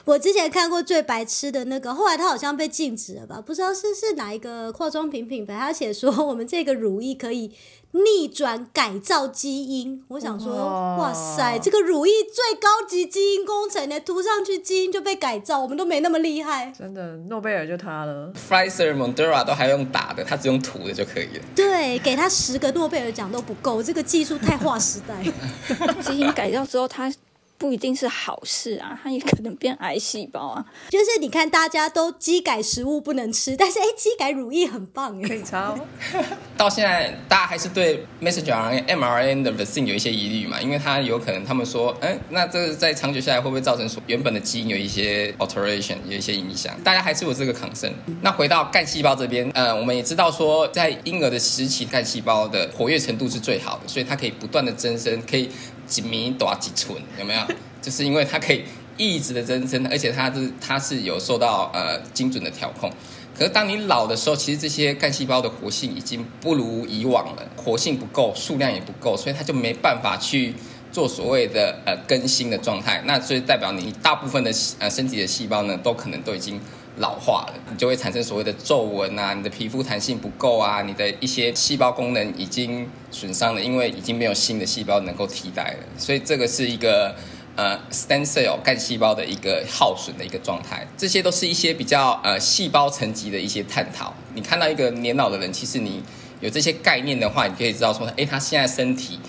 [0.03, 3.41] 我之前看过最白痴的那个，后来它好像被禁止了吧？
[3.43, 5.94] 不知道是是哪一个化妆品品牌，它写。
[5.99, 7.51] 说 我们这个乳液可以
[7.91, 16.73] 逆转改造基因，我想说，哇塞，这个乳液最高级基因工程呢，涂上去基因就被改造，我们都没那么厉害。
[16.77, 21.43] 真的，诺贝尔就他了 f i z e r Moderna 都还用打的，他只用涂的就可以了。
[21.55, 25.23] 对，给他十个诺贝尔奖都不够，这个技术太划时代。
[26.03, 27.11] 基因改造之后，他。
[27.57, 30.65] 不一定是好事啊，它也可能变癌细胞啊。
[30.89, 35.77] 就是你看，大家都基改食物不能吃，但是哎，基改乳液很棒可以抄。
[36.57, 40.61] 到现在，大家还是对 messenger RNA、mRNA 的 vaccine 有一些疑虑嘛？
[40.61, 46.75] 因为它有可能，他们说，哎，那这在长久下来会不会造成说原本的基因有一些 alteration，有一些影响？
[46.83, 47.93] 大家还是有这个 concern。
[48.21, 55.49] 那回到干细胞这边，呃，我们也知道说，在婴儿的时期，干细胞的活跃程度是最好的，所以它可以不断的增生，可以。
[55.87, 57.41] 几米多几寸有没有？
[57.81, 58.63] 就是因为它可以
[58.97, 62.91] 一直的增生，而且它是它是有受到呃精准的调控。
[63.37, 70.53] 可是当你老的时候，其实这些干细胞的活性已经不如以往了，活性不够，数量也不够，所以它就没办法去
[70.91, 73.01] 做所谓的呃更新的状态。
[73.05, 76.59] 那所以代表你大部分的呃身体的细胞呢，都可能都已经。
[76.97, 87.15] 老化了，你就会产生所谓的皱纹啊，你的皮肤弹性不够啊，你的一些细胞功能已经损伤了，因为已经没有新的细胞能够替代了，所以这个是一个
[87.55, 90.87] 呃 stem cell 干细胞的一个耗损的一个状态。
[90.97, 94.13] 这些都是一些比较呃细胞层级的一些探讨。
[94.33, 96.01] 你看到一个年老的人，其实你
[96.39, 99.19] 有这些概念的话，你可以知道说，哎，他现在身体。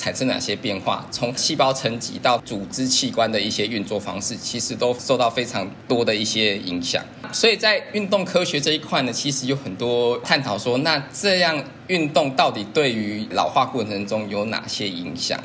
[0.00, 1.06] 产生哪些变化？
[1.10, 7.04] 从细胞层级到组织器官的一些运作方式，其实都受到非常多的一些影响。
[7.30, 15.38] 所以在运动科学这一块呢，其实有很多探讨说，那这样运动到底对于老化过程中有哪些影响？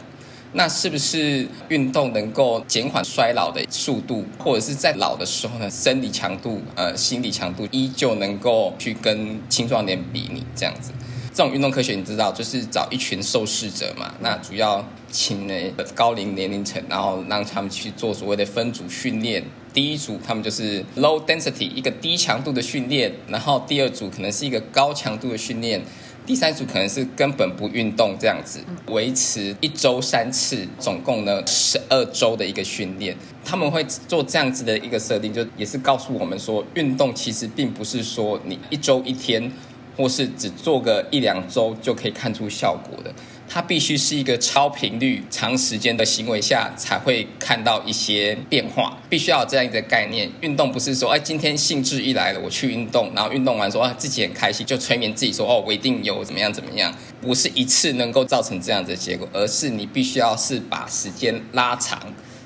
[0.53, 10.93] 那是不是运动能够减缓衰老的速度，或者是在老的时候呢，生理强度、呃，心理强度依旧能够去跟青壮年比拟这样子？
[11.35, 15.53] 这种运动科学你知道，就是找一群受试者嘛，那主要请呢
[15.93, 19.43] 高龄年龄层，然后让他们去做所谓的分组训练。
[19.73, 25.81] 第一组他们就是 low density 一个低强度的训练，然后第二组可能是一个高强度的训练，
[26.25, 33.13] 第三组可能是根本不运动这样子，维持一周三次，总共呢十二周的一个训练。
[33.43, 39.51] 他们会做这样子的一个设定，就也是告诉我们说，运动其实并不是说你一周一天。
[39.95, 43.13] 或是只做个一两周就可以看出效果的。
[43.47, 50.27] 它必须是一个超频率、长时间的行为下才会看到一些变化，必须要有这样一个概念。
[50.41, 56.91] 运动不是说，哎，今天兴致一来了，我去运动，然后运动完说啊自己很开心，就催眠自己说，哦，我一定有怎么样怎么样，
[57.21, 62.01] 不是一次能够造成这样的结果，而是你必须要是把时间拉长，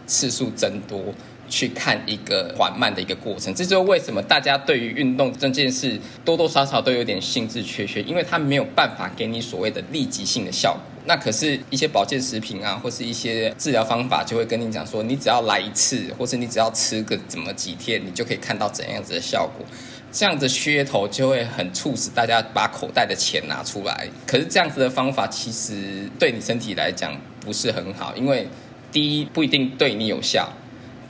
[0.06, 1.02] 次数增多。
[1.50, 10.82] 去看一个缓慢的一个过程，这就是为什么大家对于运动这件事多多少少都有点兴致缺缺，因为它没有办法给你所谓的立即性的效果。
[11.06, 19.66] 那可是，一些保健食品啊，或是一些治疗方法，就会跟你讲说，你只要来一次，或是你只要吃个怎么几天，你就可以看到怎样子的效果。
[20.12, 24.08] 这样子噱头就会很促使大家把口袋的钱拿出来。
[24.28, 28.48] 可是这样子的方法其实对你身体来讲不是很好，因为
[28.92, 30.52] 第一不一定对你有效。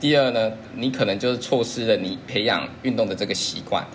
[0.00, 3.86] 第二呢，你可能就是错失了你培养运动的这个习惯。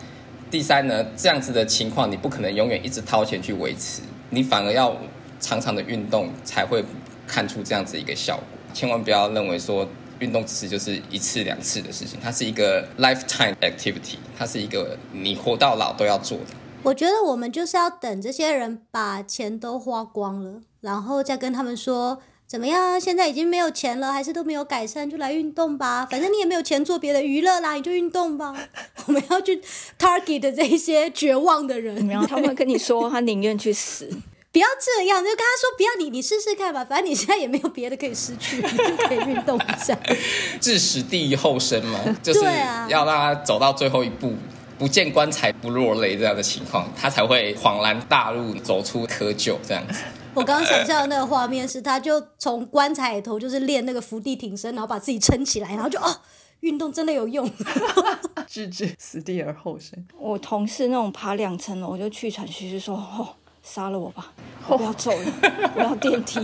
[0.52, 4.96] 第三呢，这样子的情况你不可能永远一直掏钱去维持，你反而要
[5.40, 6.86] 常常的运动才会
[7.26, 8.46] 看出这样子一个效果。
[8.72, 9.88] 千万不要认为说
[10.20, 16.54] 运动只是就是一次两次的事情，它是一个 lifetime activity，它是一个你活到老都要做的。
[16.84, 22.22] 我觉得我们就是要等这些人把钱都花光了，然后再跟他们说。
[22.48, 23.02] 怎么样？
[23.02, 26.06] 现在已经没有钱了，还是都没有改善，就来运动吧。
[26.10, 28.56] 反正你也没有钱做别的娱乐啦，你就运动吧。
[29.08, 29.60] 我们要去
[30.00, 32.08] target 这一些绝望的人。
[32.08, 34.08] 然后他们会跟你说，他宁愿去死。
[34.54, 36.86] 不要这样，就跟他说，不要你，你试试看吧。
[36.86, 39.98] 反正你现在也没有别的可以失去，你就可以运动一下。
[40.62, 42.42] 置死地于后生嘛，就是
[42.88, 44.34] 要让他走到最后一步，
[44.78, 50.00] 不见棺材不落泪这样的情况，他才会恍然大悟，走出窠臼这样子。
[50.36, 56.22] 我刚刚想象的那个画面是，他就从棺材里头就是练那个伏地挺身，然后把自己撑起来，然后就哦，
[56.60, 57.50] 运动真的有用，
[58.46, 60.06] 置之死地而后生。
[60.20, 63.30] 我同事那种爬两层楼，我就气喘吁吁说：“哦，
[63.64, 64.34] 杀了我吧，
[64.68, 65.34] 我要走了，
[65.76, 66.40] 我要电梯。”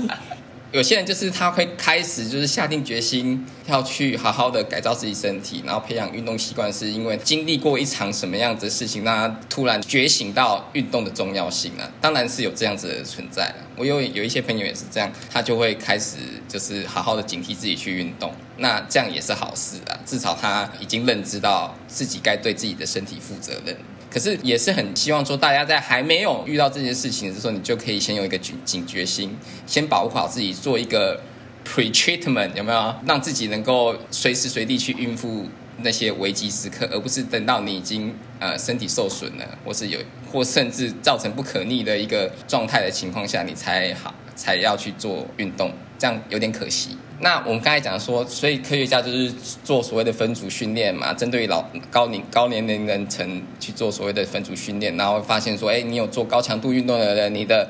[0.72, 11.92] 有些人就是他会开始就是下定决心要去好好的改造自己身体，然后培养运动习惯，是因为经历过一场什么样子的事情，让他突然觉醒到运动的重要性啊？
[12.00, 13.54] 当然是有这样子的存在。
[13.76, 16.16] 我有有一些朋友也是这样，他就会开始
[16.48, 23.76] 就是好好的警惕自己去运动，那这样也是好事啊，至少他已经认知到自己该对自己的身体负责任。
[24.12, 31.22] 可是也是很希望说，大家在还没有遇到这件事情的时候，你就可以先有一个警警觉心，先保护好自己，做一个
[31.66, 32.94] pre treatment，有没有？
[33.06, 35.46] 让自己能够随时随地去应付
[35.78, 39.98] 那些危机时刻，而不是等到你已经呃身体受损了，或是有
[40.30, 46.98] 或甚至造成不可逆的一个状态的情况下，你才好才要去做运动，这样有点可惜。
[47.22, 49.32] 那我们刚才讲说，所以科学家就是
[49.64, 57.70] 做所谓的分组训练嘛，针对老高龄高年龄人层去做所谓的分组训练，然后发现说，哎，你有做高强度运动的人，你的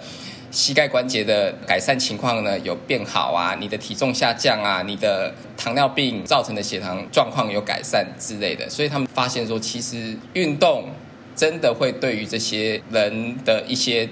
[0.52, 10.86] 膝盖关节的改善情况呢有变好啊，你的体重下降啊，你的糖尿病造成的血糖状况有改善之类的，所以他们发现说，其实运动
[11.36, 14.08] 真的会对于这些人的一些。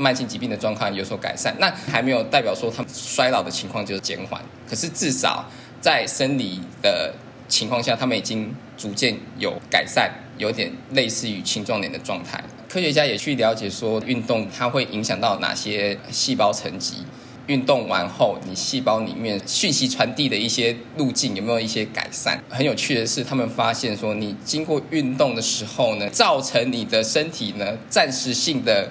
[0.00, 4.40] 慢性疾病的状况有所改善，那还没有代表说他们衰老的情况就是减缓。
[4.66, 5.44] 可是至少
[5.78, 7.14] 在生理的
[7.48, 12.42] 情况下，他们已经逐渐有改善，有点类似于青壮年的状态。
[12.66, 17.04] 科学家也去了解说，运动它会影响到哪些细胞层级？
[17.46, 22.42] 运动完后，你细胞里面讯息传递的一些路径有没有一些改善？
[22.48, 28.88] 很有趣的是，他们发现说，你经过运动的时候呢，造成你的身体呢暂时性的。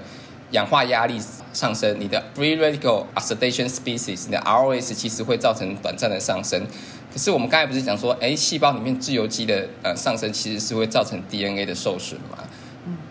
[0.52, 1.20] 氧化压力
[1.54, 6.66] 上升，你的 free radical oxidation species，你的 ROS 其实会造成短暂的上升。
[7.12, 12.38] 可是我们刚才不是讲说，哎，细胞里面自由基的呃上升其实是会造成 DNA 的受损嘛？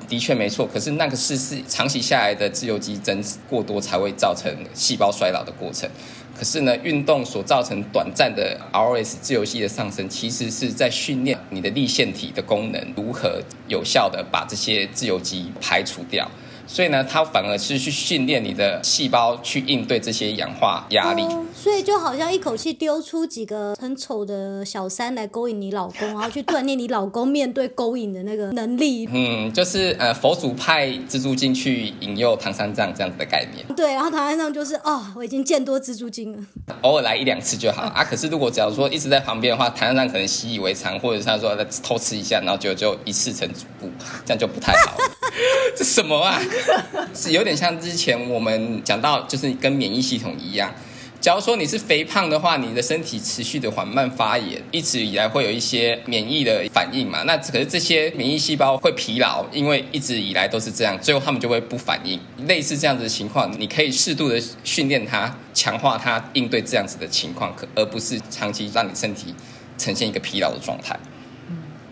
[0.09, 0.67] 的确没错。
[0.67, 5.89] 可是那个是是长期下来的自由基增过多才会造成细胞衰老的过程。
[6.37, 16.31] 可是呢，运动所造成短暂的 ROS 自由基的上升，其实是在训练你的立腺体的功能，如何有效的把这些自由基排除掉。
[16.69, 21.25] 所以呢，它反而是去训练你的细胞去应对这些氧化压力。
[21.55, 29.09] 所以就好像一口气丢出几个很丑的小三来勾引你老公，然后去锻炼你老公面对勾引的那个能力。
[29.11, 33.67] 嗯，就是呃，佛祖派蜘蛛精去引诱唐三藏这样子的概念。
[33.75, 36.45] 对，然后唐三藏就是哦，我已经见多蜘蛛精了，
[36.83, 38.05] 偶尔来一两次就好啊。
[38.05, 43.91] 可是如果假如说一直在旁边的话，唐三藏可能习以为常，或者是他说偷吃一下，然后就就一次成主顾，
[44.25, 44.97] 这样就不太好。
[45.77, 46.41] 这什么啊？
[47.15, 50.73] 是有点像之前我们讲到，就是跟免疫系统一样，
[51.21, 57.23] 假如说你是肥胖的话，你的身体持续的缓慢发炎，一直以来会有一些免疫的反应嘛。
[57.25, 62.21] 那可是这些免疫细胞会疲劳，因为一直以来都是这样，最后他们就会不反应。
[62.47, 69.35] 类似这样子的情况，你可以适度的训练它，强化它应对这样子的情况，可而不是长期让你身体
[69.77, 70.99] 呈现一个疲劳的状态。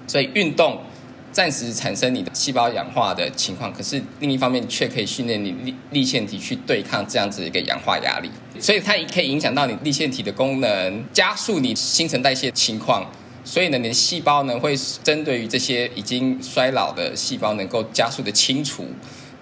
[0.06, 0.80] 所以运动。
[1.36, 13.04] 暂时产生你的细胞氧化的情况，可是另一方面却可以训练你立立腺体去对抗这样子一个氧化压力，所以它也可以影响到你立腺体的功能，加速你新陈代谢情况。
[13.44, 14.74] 所以呢，你的细胞呢会
[15.04, 18.86] 针对于这些已经衰老的细胞能够加速的清除，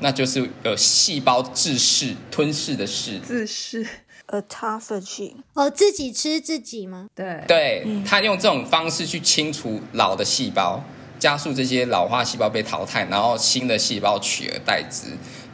[0.01, 3.86] 那就是呃细胞自噬吞噬的噬自噬
[4.26, 7.07] ，autophagy 哦，自己吃自己吗？
[7.14, 10.82] 对对，他用这种方式去清除老的细胞。
[11.25, 15.07] 加速这些老化细胞被淘汰，然后新的细胞取而代之。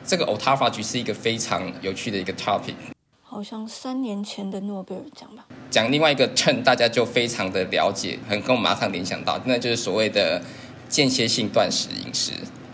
[0.04, 2.74] 这个 autophagy 是一个非常有趣的一个 topic。
[3.22, 5.46] 好像三年前的诺贝尔奖吧。
[5.70, 10.42] 讲另外一个 term，大家就非常的了解，很跟我马上联想到，那就是所谓的
[10.88, 12.32] 间歇性断食饮食，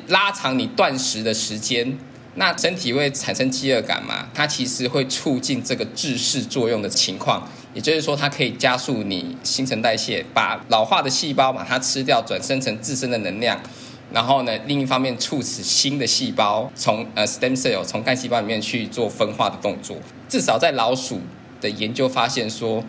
[0.09, 1.99] 拉长你断食的时间。
[2.39, 4.29] 那身体会产生饥饿感嘛？
[4.35, 13.61] 它其实会促进这个致噬作用的情况，也就是说，它可以加速你新陈代谢，把老化的细胞把它吃掉，转生成自身的能量。
[14.13, 19.97] 然后呢，另一方面促使新的细胞从呃 stem cell 从干细胞里面去做分化的动作。
[20.29, 21.21] 至少在老鼠
[21.61, 22.85] 的研究发现说，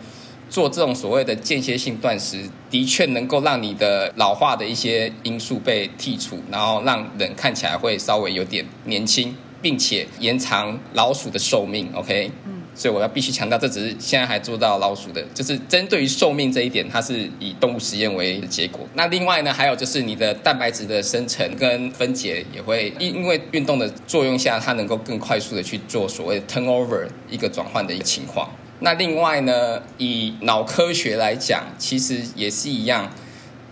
[0.48, 9.34] 做这种所谓的间歇性断食，的确能够让你的老化的一些因素被剔除，然后让人看起来会稍微有点年轻。
[9.60, 18.86] 并且延长老鼠的寿命，OK，嗯，所以我要必须强调，这只是现在还做到老鼠的，就是针对于寿命这一点，它是以动物实验为结果。
[18.94, 28.48] 那另外呢，还有就是你的蛋白质的生成跟分解也会因因为运动的作用下，它能够更快速的去做所谓的 turnover 一个转换的一个情况。
[28.80, 33.10] 那另外呢，以脑科学来讲，其实也是一样。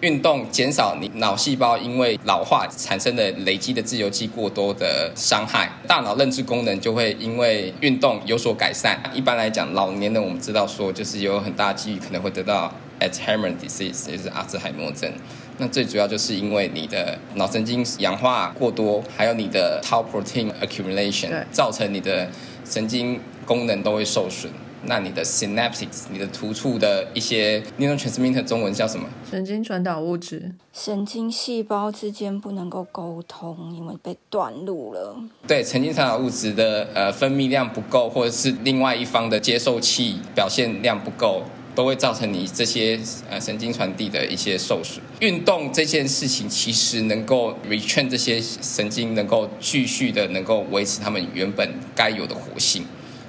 [0.02, 9.02] 运动减少你脑细胞因为老化产生的累积的自由基过多的伤害，大脑认知功能就会因为运动有所改善。
[9.14, 15.10] 一般来讲，老年人我们知道说，就是有很大几率可能会得到 Alzheimer disease，也是阿兹海默症。
[15.56, 22.28] 那最主要就是因为你的脑神经氧化过多，还有你的 tau protein accumulation，造成你的
[22.66, 24.52] 神经功能都会受损。
[24.84, 29.08] 那你的 synaptics，你的突触的一些 neurotransmitter，中文叫什么？
[29.28, 30.52] 神经传导物质。
[30.72, 35.16] 神经细胞之间不能够沟通，因为被断路了。
[35.46, 41.42] 对，神经传导物质的呃分泌量不够，或者是另外一方的接受器表现量不够，
[41.74, 43.00] 都会造成你这些
[43.30, 45.02] 呃神经传递的一些受损。
[45.20, 52.84] 运动这件事情其实能够 retrain 这些神经，能够继续的能够维持他们原本该有的活性。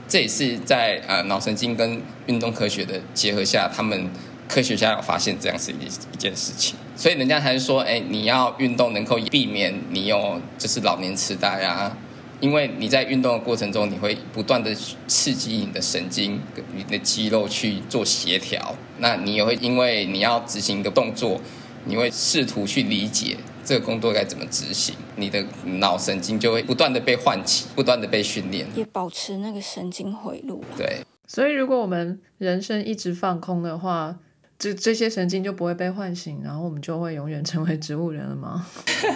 [0.08, 4.10] 这也是在呃脑神经跟运动科学的结合下，他们
[4.48, 11.98] 科学家有发现这样是一一件事情，所以人家才是说，哎，你要运动能够避免你有就是老年痴呆啊，
[12.40, 14.74] 因为你在运动的过程中，你会不断的
[15.08, 16.40] 刺激你的神经、
[16.74, 21.42] 你的肌肉去做协调，那你也会因为你要执行一个动作，
[21.84, 23.36] 你会试图去理解。
[23.68, 24.96] 这个工作该怎么执行？
[25.18, 30.64] 你的脑神经就会不断的被唤起，不断的被训练，也保持那个神经回路。
[30.78, 34.16] 对，所以如果我们人生一直放空的话，
[34.58, 38.66] 这这些神经就不会被唤醒，然后我们就会永远成为植物人了吗？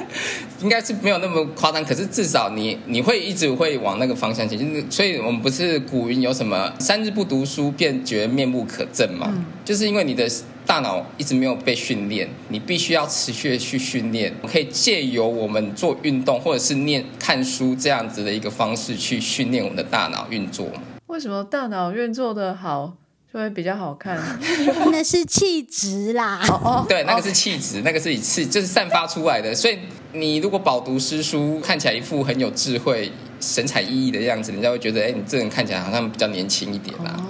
[0.62, 4.91] 应该是没有那么夸张，可是至少你你会一直会往那个方向前进。
[4.91, 9.34] 所以我们不是古云有什么三日不读书便觉面目可憎嘛？
[9.64, 10.30] 就是因为你的。
[10.66, 14.34] 大脑一直没有被训练，你必须要持续的去训练。
[14.47, 20.68] 可以借由我们做运动或者是念看书这样子的一个方式去训练我们的大脑运作。
[21.07, 22.93] 为什么大脑运作的好
[23.34, 24.18] 就会比较好看？
[24.91, 26.39] 那是气质啦。
[26.47, 29.53] 哦哦，对，那个是气质，那个是以气就是散发出来的。
[29.53, 29.78] 所以
[30.14, 37.16] 你如果饱读诗书，看起来一副很有智慧、神采奕奕的样子，人家会觉得，哎，你这人看起来好像比较年轻一点啦。
[37.18, 37.24] 哦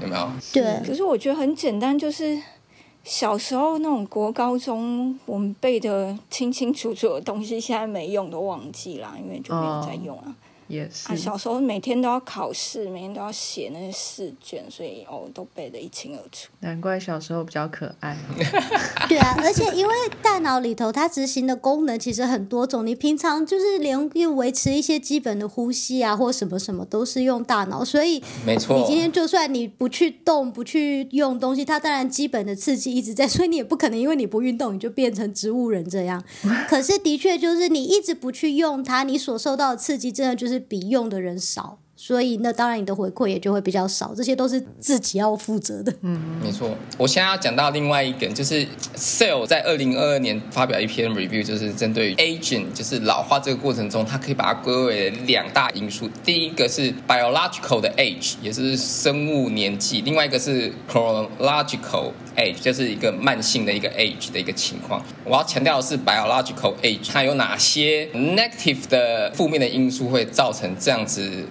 [0.00, 0.30] 有没有？
[0.52, 0.62] 对。
[0.86, 2.38] 可是我觉得很简单，就是。
[3.10, 10.36] 小时候那种国高中我们背的清清楚楚的东西，现在没用都忘记了，因为就没有在用啊。
[10.68, 16.48] 也是，小时候每天都要考试，每天都要写那些试卷，所以哦，都背得一清二楚。
[16.60, 18.16] 难怪小时候比较可爱。
[19.08, 28.76] 对啊，而且因为大脑里头它执行的功能其实很多种，你平常就是连又维持一些基本的呼吸啊，或什么什么都是用大脑，所以没错。
[28.78, 36.22] 你今天就算你不去动、不去用东西，它当然基本的刺激一直在，所以你也不可能因为你不运动你就变成植物人这样。
[36.68, 40.57] 可是的确就是你一直不去用它，你所受到的刺激真的就是。
[40.58, 45.92] 比用的人少，所以那当然你的回馈也就会比较少，这些都是自己要负责的。
[46.00, 46.70] 嗯， 没错。
[46.96, 56.08] 我现在要讲到另外一个，就是 Sale 在二零二二年发表一篇 review，就是针对 aging，就是老化这个过程中，它可以把它归为两大因素。
[56.24, 65.04] 第一个是 biological 的 age，也是生物年纪；另外一个是 chronological age，就是一个慢性的一个 age 的一个情况。
[65.26, 71.44] 我要强调的是 biological age，它有哪些 negative 的负面的因素会造成这样子？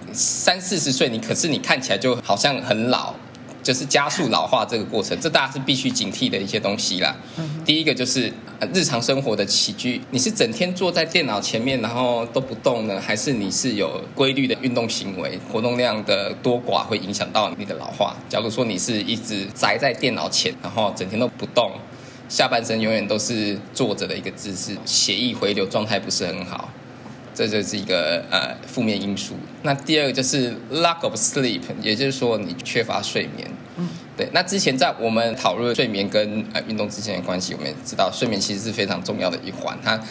[0.48, 3.12] 三四十岁，你可是你看起来就好像很老，
[3.62, 7.14] 就是加速老化这个过程，这大家是必须警惕的一些东西啦。
[7.66, 8.32] 第一个就是
[8.72, 18.16] 日常生活的起居，你是整天坐在电脑前面然后都不动呢，还是你是有规律的运动行为，活动量的多寡会影响到你的老化？
[18.26, 21.72] 假如说你是一直宅在电脑前，然后整天都不动，
[22.26, 26.70] 下半身永远都是坐着的一个姿势，血液回流状态不是很好。
[27.38, 29.36] 这就是一个呃负面因素。
[29.62, 33.48] 那第二个就是 lack of sleep，也就是说你缺乏睡眠。
[33.76, 34.28] 嗯，对。
[34.32, 39.78] 那之前在我们讨论睡眠跟呃运动之间的关系，我们也知道睡眠其实是非常重要的一环。
[39.84, 40.02] 它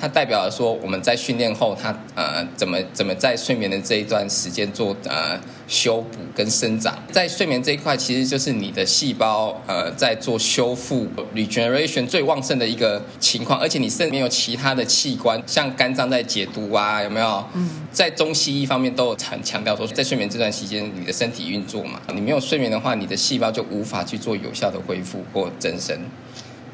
[0.00, 6.96] 它代表了说我们在训练后，它呃怎么怎么在睡眠的这一段时间做呃修补跟生长。
[7.10, 17.44] 在睡眠这一块，其实就是你的细胞呃在做修复 regeneration 最旺盛的一个情况，而且你甚至没有其他的器官，像肝脏在解毒啊，有没有？
[17.54, 25.98] 嗯，在中西医方面都有强强调说，在睡眠这段期间，你的身体运作嘛，你没有睡眠的话，你的细胞就无法去做有效的恢复或增生。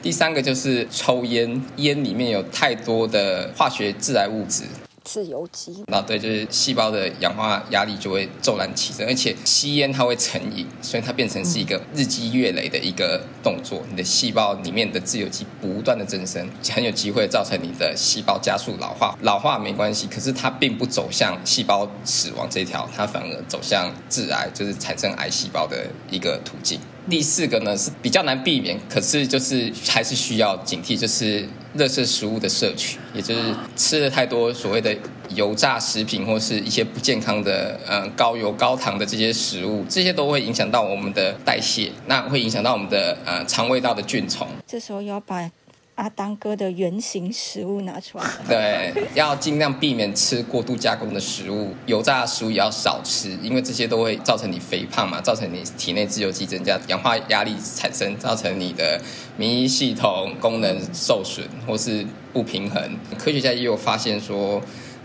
[0.02, 4.64] 第三个就是抽烟，烟里面有太多的化学致癌物质，
[5.04, 5.84] 自由基。
[5.86, 13.80] 那对，就是细胞的氧化压力就会骤然起升，而且吸烟它会成瘾，所以它变成是一个日积月累的一个动作。
[13.88, 19.16] 你的细胞里面的自由基不断的增生，很有机会造成你的细胞加速老化。
[19.22, 26.80] 老化没关系，可是它并不走向细胞死亡这条，它反而走向致癌，就是产生癌细胞的一个途径。
[27.10, 33.40] 第四个呢是比较难避免，可是就是还是需要警惕，就是热色食物的摄取，也就是
[33.76, 34.96] 吃了太多所谓的
[35.30, 44.46] 油炸食品或是一些不健康的嗯高油高糖的这些食物，这些都会影响到我们的代谢，那会影响到我们的呃肠胃道的菌虫。
[44.66, 45.50] 这时候要把。
[45.94, 59.00] 阿当哥的原型食物拿出来，对，要尽量避免吃过度加工的食物，油炸的食物也要少吃，因为这些都会造成你肥胖嘛，造成你体内自由基增加，氧化压力产生，造成你的
[59.36, 62.82] 免疫系统功能受损或是不平衡。
[63.18, 64.60] 科学家也有发现说。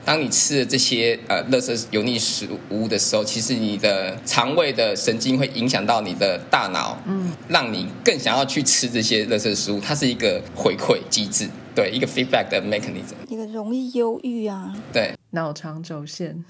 [0.08, 9.82] 当你吃了这些呃垃圾油腻食物的时候，其实你的肠胃的神经会影响到你的大脑，嗯，让你更想要去吃这些垃圾食物。
[9.82, 13.16] 它是一个回馈机制，对，一个 feedback 的 mechanism。
[13.28, 16.46] 一个容易忧郁啊，对，脑肠轴线。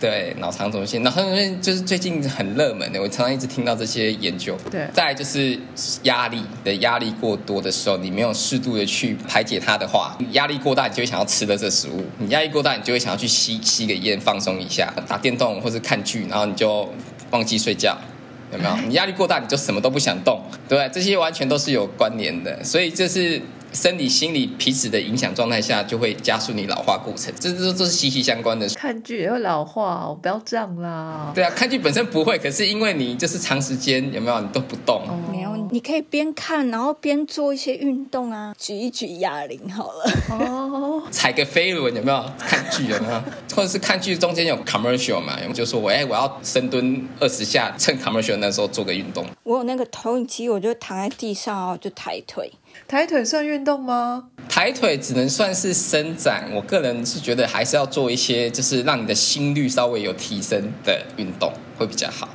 [0.00, 4.56] 对脑肠轴线，脑肠轴线就是最近很热门的，我常常一直听到这些研究。
[4.70, 5.58] 对，再就是
[6.04, 16.88] 压力的压力过多的时候，你没有适度的去排解它的话，压力过大，你就会想要吃的这食物；你压力过大，你就会想要去吸吸个烟放松一下，打电动或是看剧，然后你就
[17.30, 17.98] 忘记睡觉，
[18.52, 18.76] 有没有？
[18.86, 23.42] 你压力过大，你就什么都不想动，对这些完全都是有关联的，所以这是。
[23.72, 28.68] 生理、心理彼此的影响状态下，就会加速你老化过程，这这都是息息相关的。
[28.70, 31.32] 看剧也会老化，不要这样啦。
[31.34, 40.12] 对啊，看剧本身不会，可是因为你就是长时间有没有你都不动，没有，你可以边看然后边做一些运动啊，举一举哑铃好了。
[40.30, 42.24] 哦，踩个飞轮有没有？
[42.38, 43.22] 看剧有没有？
[43.54, 45.38] 或者是看剧中间有 commercial 嘛？
[45.46, 49.26] 有就说我哎我要深蹲二十下，趁 commercial 那时候做个运动。
[49.42, 52.50] 我有那个投影机，我就躺在地上哦，就抬腿。
[52.86, 54.28] 抬腿算运动吗？
[54.48, 56.50] 抬腿只能算是伸展。
[56.54, 62.28] 我个人是觉得还是要做一些，就是让你的心率稍微有提升的运动会比较好。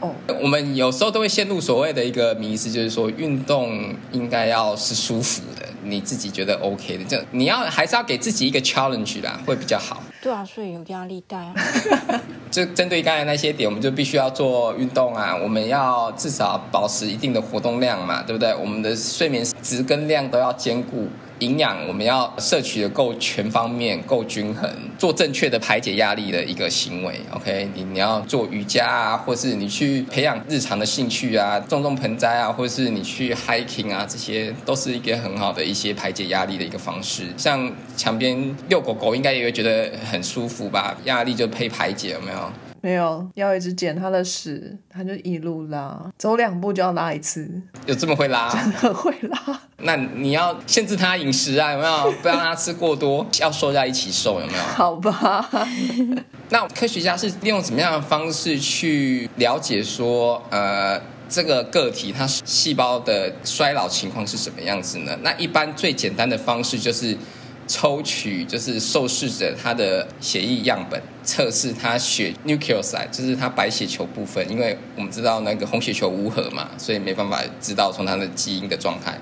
[0.00, 10.02] 哦，我们有时候都会陷入所谓的一个迷思，就是说运动应该要是舒服的，你自己觉得 OK 的，就你要还是要给自己一个 challenge 啦，会比较好。
[10.26, 11.54] 对啊，所以有压力大。
[12.50, 18.52] 就针对刚才那些点，我们就必须要做运动啊，我们要至少保持一定的活动量嘛，对不对？
[18.56, 21.06] 我们的睡眠值跟量都要兼顾。
[21.40, 27.20] 营养我们要摄取的够全方面、够均衡，做正确的排解压力的一个行为。
[27.30, 37.24] OK，你你要做瑜伽啊，或是你去培养日常的兴趣啊，种种盆栽啊，或是你去 hiking 啊，这些都是一个很好的一些排解压力的一个方式。
[37.36, 40.96] 像墙边遛狗狗，应该也会觉得很舒服吧？
[41.04, 42.52] 压力就配排解，有没有？
[42.86, 47.50] 没有，要一直捡他的屎，他就一路拉，走两步就要拉一次，
[47.84, 48.48] 有这么会拉？
[48.48, 49.60] 真的会拉。
[49.78, 52.12] 那你要限制他饮食啊，有没有？
[52.22, 54.62] 不要让他吃过多， 要瘦在一起瘦，有没有？
[54.62, 55.50] 好吧。
[56.50, 60.96] 那科学家是利用什么样的方式去了解说，呃，
[61.28, 65.18] 这个个体它细胞的衰老情况是什么样子呢？
[65.22, 67.18] 那一般最简单的方式就是
[67.66, 79.18] 抽取，就是受试者他的血液样本，测试他血 nucleoside，就是他白血球部分，因为我们知道那个红血球无核嘛，所以没办法知道从他的基因的状态。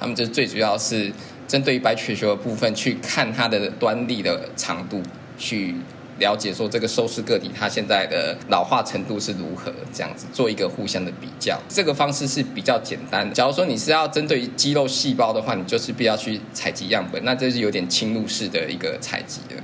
[0.00, 1.12] 他们就最主要是
[1.46, 5.02] 针对于白血球的部分去看它的端粒的长度，
[5.36, 5.74] 去。
[6.18, 13.32] 了解说这个收视个体它现在的老化程度是如何，这样子做一个互相的比较，这个方式是比较简单。
[13.32, 19.56] 假如说你是要针对于肌肉细胞的话，你就是必要去采集样本，那这是有点侵入式的一个采集的。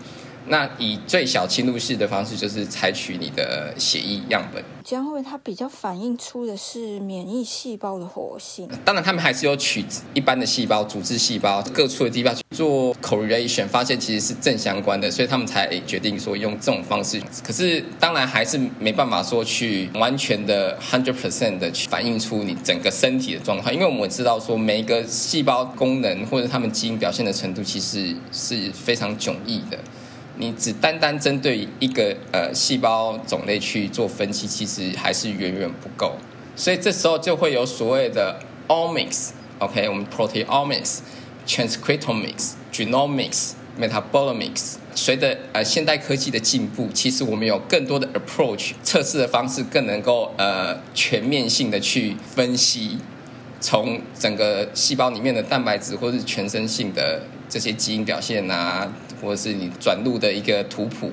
[0.47, 4.63] 那以最小侵入式的方式，就是采取你的血液样本。
[4.85, 8.69] 将会它比较反映出的是免疫细胞的活性。
[8.85, 9.83] 当然，他们还是有取
[10.13, 17.19] 一般的细胞、组织细胞各处的地方去做 correlation，发现其实是正相关的，所以他们才决定说用这种方式。
[17.43, 29.79] 可是，当然还是没办法说去完全的 hundred percent 的去反映出你整个身体的状况，因为我们知道说每一个细胞功能或者他们基因表现的程度其实是非常迥异的。
[30.37, 36.17] 你只单单针对一个呃细胞种类去做分析，其实还是远远不够。
[36.57, 40.99] 所以这时候就会有所谓的 omics，OK，我们 proteomics、
[41.47, 44.75] transcriptomics、genomics、metabolomics。
[44.97, 52.99] 随着呃现代科技的进步，其实我们有更多的 approach 测试的方式，更能够呃全面性的去分析，
[53.61, 58.93] 从整个细胞里面的蛋白质或是全身性的这些基因表现啊。
[59.25, 61.11] 或者是你转录的一个图谱，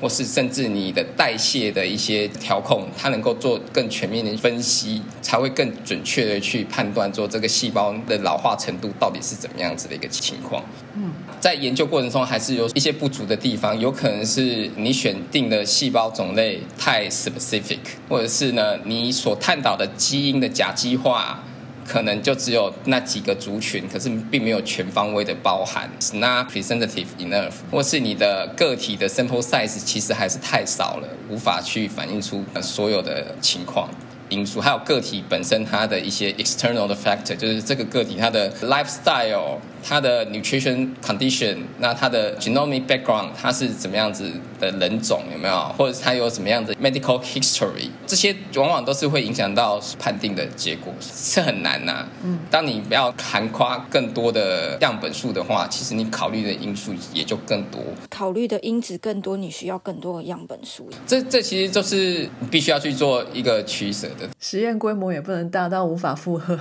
[0.00, 10.64] 或是甚至你的代谢的一些调控，它能够做更全面的分析，才会更准确的去判断做这个细胞的老化程度到底是怎么样子的一个情况。
[10.94, 21.44] 嗯，在研究过程中还是有一些不足的地方，有可能是你选定的细胞种类太 specific，或者是呢你所探讨的基因的甲基化。
[21.90, 33.90] 可能就只有那几个族群，可是并没有全方位的包含，not representative enough，或是你的个体的 sample size 其实还是太少了，无法去反映出所有的情况。
[34.28, 52.06] 因素，还有个体本身它的一些 external 的 factor，就是这个个体它的 lifestyle、它的 nutrition condition，那它的 genomic background，它是怎么样子的人种有没有，或者是它有什么样的 medical history，这些往往都是会影响到判定的结果，是很难呐。
[52.22, 60.88] 嗯，当你不要含夸更多的样本数的话，其实你考虑的因素也就更多，考虑的因子更多，你需要更多的样本数。
[61.06, 64.28] 这这其实就是必须要去做一个取舍的。
[64.38, 66.54] 实验规模也不能大到无法负荷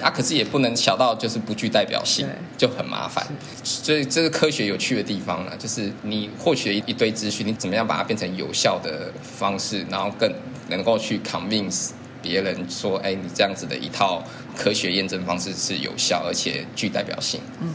[0.00, 3.26] 啊，可是也不能小到就是不具代表性，就很麻烦。
[3.62, 10.32] 所以这是科学有趣的地方了，就是你获取一一堆资讯，你怎么样把它变成有效的方式，然后更
[10.68, 11.90] 能够去 convince
[12.22, 14.22] 别人说，哎，你这样子的一套
[14.56, 17.40] 科学验证方式是有效而且具代表性。
[17.60, 17.74] 嗯。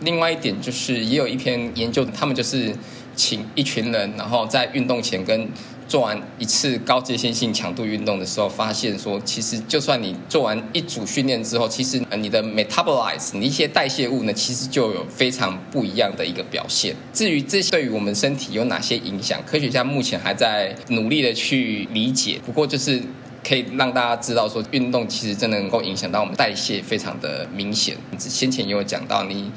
[0.00, 2.74] 另外一点就是，也有一篇研究，他们就是
[3.14, 5.46] 请一群人，然后在运动前跟
[5.90, 16.94] 做完一次高阶线性强度运动的时候，发现说，其实就算你做完一组训练之后，其实你的 metabolize 你一些代谢物呢，其实就有非常不一样的一个表现。
[17.12, 22.40] 至于这对于我们身体有哪些影响，科学家目前还在努力的去理解。
[22.46, 23.02] 不过就是
[23.44, 27.96] 可以让大家知道说，运动其实真的能够影响到我们代谢，非常的明显。
[28.16, 29.50] 先前也有讲到你。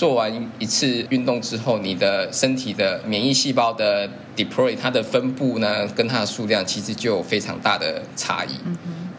[0.00, 8.52] 做完一次运动之后，你的身体的免疫细胞的 deploy 它的分布呢，跟它的数量其实就有非常大的差异。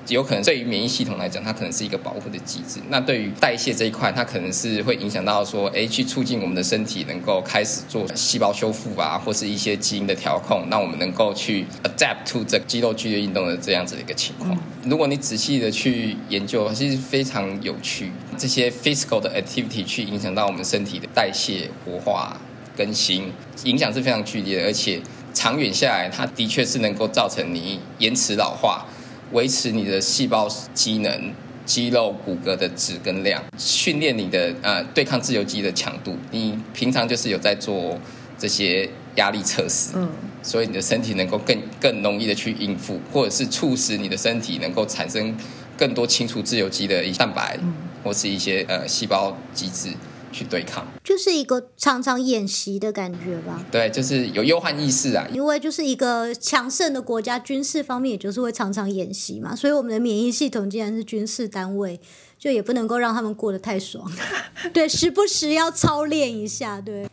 [0.07, 14.57] 有可能对于免疫系统来讲，它可能是一个保护的机制；那对于代谢这一块，它可能是会影响到说，哎，去促进我们的身体能够开始做细胞修复啊，或是一些基因的调控，那我们能够去 adapt to 这肌肉剧烈运动的这样子的一个情况。
[14.83, 22.35] 如果你仔细的去研究，其实非常有趣，这些 physical 的 activity 去影响到我们身体的代谢、活化、
[22.75, 23.31] 更新，
[23.63, 24.99] 影响是非常剧烈的，而且
[25.33, 28.85] 长远下来，它的确是能够造成你延迟老化。
[29.31, 31.33] 维持你的细胞机能、
[31.65, 36.15] 肌肉、骨骼的质跟量，训练你的呃对抗自由基的强度。
[36.31, 37.97] 你平常就是有在做
[38.37, 40.09] 这些压力测试，嗯，
[40.41, 45.35] 所以你的身体能够更更容易的去应付，或者是促使你的身体能够产生
[45.77, 47.57] 更多清除自由基的蛋白，
[48.03, 49.89] 或是一些呃细胞机制。
[50.31, 50.87] 去对抗。
[51.03, 53.63] 就是一个常常演习的感觉吧。
[53.71, 55.27] 对，就是有忧患意识啊。
[55.31, 61.99] 因为就是一个强盛的国家，军事方面也就是会常常演习嘛，所以我们的免疫系统既然是军事单位，
[62.39, 64.09] 就也不能够让他们过得太爽。
[64.73, 66.79] 对，时不时要操练一下。
[66.79, 67.09] 对，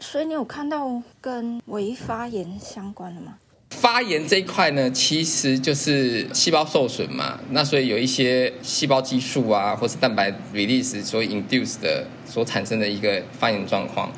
[0.00, 3.34] 所以你有看到跟微发炎相关的吗？
[3.80, 14.12] 发炎这一块呢，其实就是细胞受损嘛，那所以有一些细胞激素啊，或是蛋白 release 所 induce 的所产生的一个发炎状况。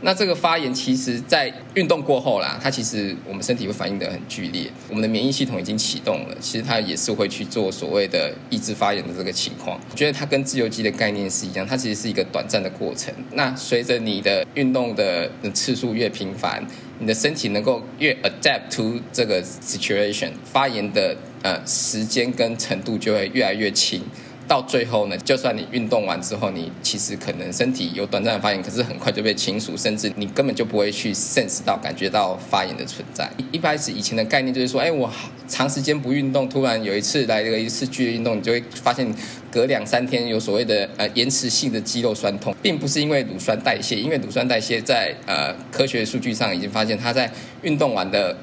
[0.00, 9.80] 那这个发炎其实，在运动过后啦，它其实我们身体会反应的很剧烈，我们的免疫系统已经启动了，其实它也是会去做所谓的抑制发炎的这个情况。
[9.90, 13.12] 我觉得它跟自由基的概念是一样，它其实是一个短暂的过程。
[13.32, 16.64] 那随着你的运动的次数越频繁，
[17.00, 24.02] 你的身体能够越 adapt to 这个 situation，发炎的呃时间跟程度就会越来越轻。
[24.48, 33.30] 到最后呢，就算你运动完之后，你其实可能身体有短暂的发炎，可是很快就被清除，甚至你根本就不会去 sense 到感觉到发炎的存在。
[33.52, 35.12] 一开始以前的概念就是说，哎，我
[35.46, 39.06] 长时间不运动，突然有一次来了一次剧烈运动，你就会发现
[39.52, 47.30] 隔两三天有所谓的呃延迟性的肌肉酸痛，并不是因为乳酸代谢，因为乳酸代谢在呃科学数据上已经发现，它在
[47.60, 48.34] 运动完的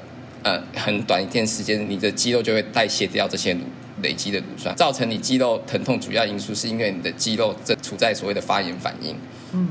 [0.44, 3.60] 呃很短一段时间，你的肌肉就会代谢掉这些乳。
[4.02, 9.16] 累积的乳酸造成你肌肉疼痛，主要因素是因为你的肌肉正处在所谓的发炎反应。
[9.52, 9.68] 嗯，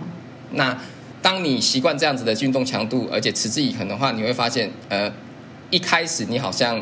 [0.51, 0.81] 那
[1.21, 5.11] 当你习惯这样子的运动强度，而且持之以恒的话，你会发现，呃，
[5.69, 6.81] 一开始你好像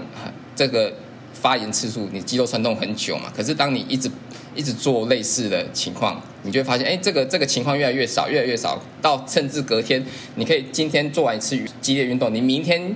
[0.55, 0.93] 这个
[1.33, 3.31] 发炎次数，你肌肉酸痛很久嘛。
[3.35, 4.09] 可是当你一直
[4.55, 10.03] 一直做类似的情况，你就会发现，哎，这个这个情况越来越少，越来越少，到甚至隔天，
[10.35, 12.95] 你可以今天做完一次激烈运动，你明天。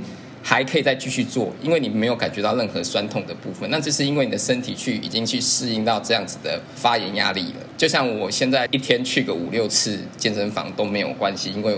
[0.49, 7.65] 还可以再继续做，因为你没有感觉到任何酸痛的部分，那这是因为你的身体去已经去适应到这样子的发炎压力了。
[7.75, 11.77] 就像我现在一天去个五六次健身房都没有关系，因为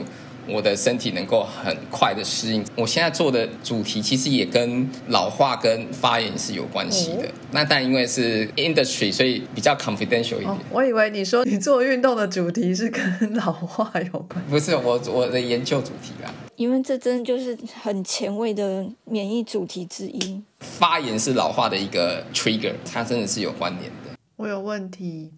[0.51, 2.65] 我的身体能够很快的适应。
[2.75, 7.29] 我现在做的主题其实也跟老化跟发炎是有关系的。
[7.51, 10.57] 那但因为是 industry，所以比较 confidential 一点。
[10.71, 16.33] 我以为你说 你做运动的主题是跟老化有关，不是我我的研究主题啊。
[16.55, 20.41] 因为这真的就是很前卫的免疫主题之一。
[20.59, 24.17] 发炎是老化的一个 trigger，它真的是有关联的。
[24.35, 25.31] 我有问题，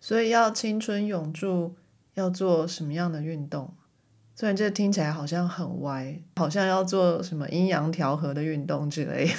[0.00, 1.74] 所以要青春永驻
[2.14, 3.72] 要做什么样的运动？
[4.38, 9.30] 虽然这听起来好像很歪，好像要做什么阴阳调和的运动之类。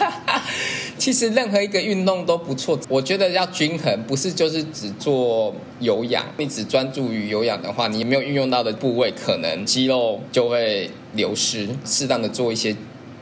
[0.98, 6.22] 其实任何一个运动都不错，我觉得要均衡，不是就是只做有氧。
[6.36, 11.66] 你只专注于有氧的话，你没有运用到的部位，可能肌肉就会流失。
[11.86, 12.76] 适当的做一些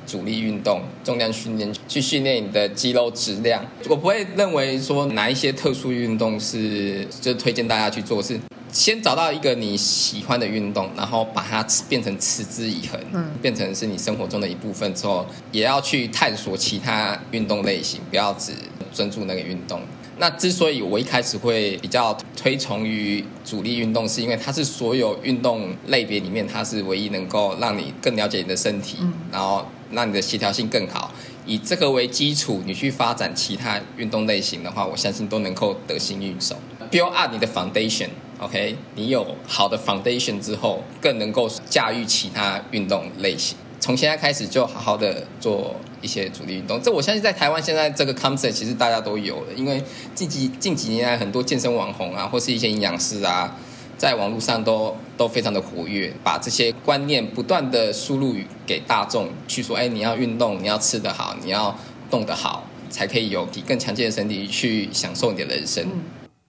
[0.05, 3.65] 阻力运动、重量训练，去训练你的肌肉质量。
[3.89, 8.37] 我不会认为说哪一些特殊运动是就推荐大家去做是。
[8.77, 13.01] 先找到一个你喜欢的运动，然后把它变成持之以恒，
[13.41, 18.53] 变成是你生活中的一部分之后，也要去探索其他运动类型，不要只
[18.93, 19.81] 专注那个运动。
[20.19, 28.99] 那之所以我一开始会比较推崇于主力运动，是因为它是所有运动类别里面，它是唯一能够让你更了解你的身体，
[29.33, 31.11] 然后让你的协调性更好。
[31.47, 36.55] 以这个为基础，你去发展其他运动类型的话，我相信都能够得心应手。
[36.91, 38.09] Build up 你的 foundation。
[38.39, 43.57] OK，你有好的 foundation 之后，更能够驾驭其他运动类型。
[43.81, 46.81] 从现在开始就好好的做一些主力运动。
[46.83, 49.83] 这我相信在台湾现在这个 concept 其实大家都有了，因为
[50.15, 53.57] 近几近几年来很多健身网红啊，或是一些营养师啊，
[53.97, 58.35] 在网络上都都非常的活跃，把这些观念不断的输入
[58.67, 61.75] 给大众，去说，哎，你要运动，你要吃得好，你要
[62.11, 65.87] 动得好，才可以有更强健的身体去享受你的人生。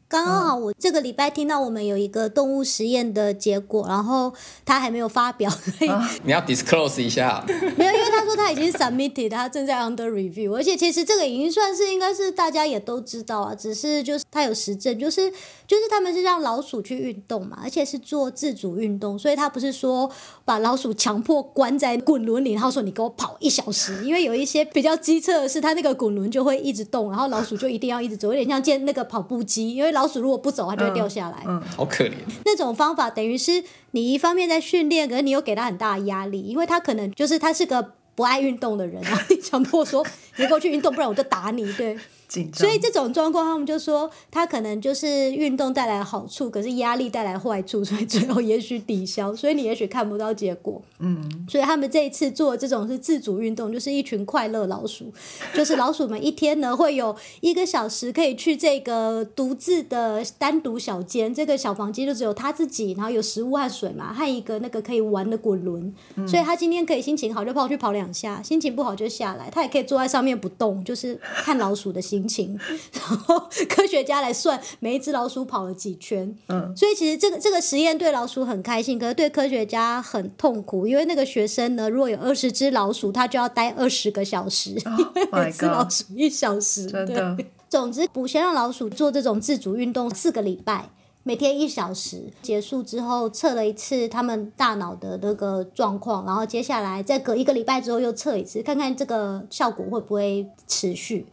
[0.09, 4.33] 刚刚好，我这个礼拜听到我们有一个动物实验的结果，然后
[4.63, 5.91] 他还没有发表，所以
[6.23, 7.43] 你要 disclose 一下。
[7.75, 15.29] 没有，因为他说他已经 submitted，他正在 under review，而且其实这个已经算是应该是大家也都知道啊，只是就是他有实证，就是
[15.67, 20.09] 就是他们是让老鼠去运动嘛，而且是做自主运动，所以他不是说
[20.47, 29.91] 把老鼠强迫关在滚轮里，然后说你给我跑一小时，因为有一些比较机测的是，它那个滚轮就会一直动，然后老鼠就一定要一直走，有点像见那个跑步机，因为。
[29.97, 31.43] 老鼠如果不走，它就会掉下来。
[31.47, 32.13] 嗯，好可怜。
[32.45, 41.73] 那种方法等于是你一方面在训练，可是你又给他很大的压力，因为他可能就是他是个不爱运动的人，然后你强迫说你给我去运动，不然我就打你。
[41.73, 42.67] 对，紧张。
[42.67, 50.81] 所以这种状况，他们就说他可能就是运动带来好处，可是压力带来坏处， 所以最后也许抵消，所以你也许看不到结果。
[50.99, 55.11] 嗯，所以他们这一次做这种是自主运动，就是一群快乐老鼠，
[55.53, 65.93] 就是老鼠们一天呢会有一个小时可以去这个独自的单独小间，这个小房间就只有他自己，然后有食物和水嘛，和一个那个可以玩的滚轮，
[66.27, 72.57] 所以他今天可以心情好就跑去跑两下，心情不好就下来，他也可以坐在上面不动，就是看老鼠的心情。
[72.93, 73.37] 然后
[73.67, 84.71] 科学家来算每一只老鼠跑了几圈，嗯，所以其实这个这个实验对老鼠很开心，可是对科学家很痛苦，因为那个学生呢，如果有二十只老鼠，他就要待二十个小时，
[85.15, 87.37] 因为 Oh 每只老鼠一小时，对真的，
[87.67, 90.89] 总之，补先让老鼠做这种自主运动四个礼拜，
[91.23, 92.31] 每天一小时。
[92.41, 101.25] 结束之后测了一次他们大脑的那个状况，然后接下来再隔一个礼拜之后又测一次，看看这个效果会不会持续。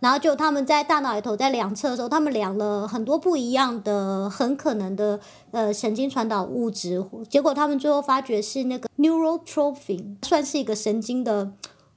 [0.00, 5.20] 然后就他们在大脑里头在量测的时候，他们量了很多不一样的很可能的
[5.50, 11.52] 呃神经传导物质，结果他们最后发觉是那个 neurotrophin，算是一个神经的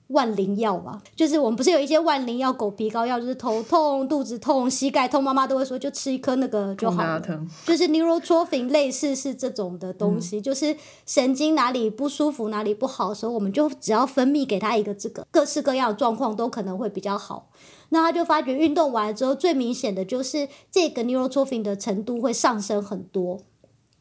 [0.08, 1.02] 万灵药吧。
[1.16, 7.22] 就是我们不是有一些万灵药、狗皮膏药，就是头痛、肚子痛、膝盖痛，妈妈都会说就吃一颗那个就好了。
[7.66, 10.76] 就是 neurotrophin 类似是这种的东西，就是
[11.06, 17.48] 神经哪里不舒服、哪里不好的时候，我们就只要分泌给他一个这个，各式各样的状况都可能会比较好。
[17.94, 23.40] 那他就发觉运动完了之后，最明显的就是这个 neurotrophin 的程度会上升很多。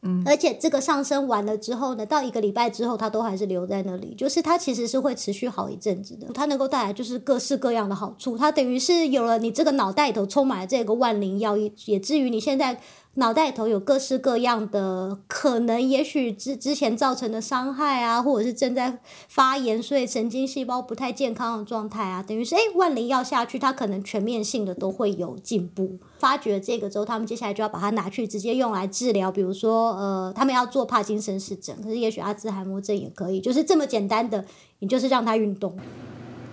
[0.04, 6.26] 嗯，而且这个上升完了之后呢，到一个礼拜之后，它都还是留在那里，就是它其实是会持续好一阵子的。
[6.34, 12.80] 它能够带来就是各式各样的好处，它等于是有了你这个脑袋里头充满了这个万灵药，也也至于你现在
[13.16, 18.98] 脑袋里头有各式各样的可能，也许之之前造成的伤害啊，或者是正在
[19.28, 25.98] 发炎，所以神经细胞不太健康的状态啊，等于是诶万灵药下去，它可能全面性的都会有进步。
[26.18, 34.42] 发掘这个之后，他们接下来就要把它拿去直接用来治疗，比如说呃，他们要做帕金森氏症，可是也许阿兹海默症也可以，就是这么简单的，
[34.78, 35.76] 你就是让它运动。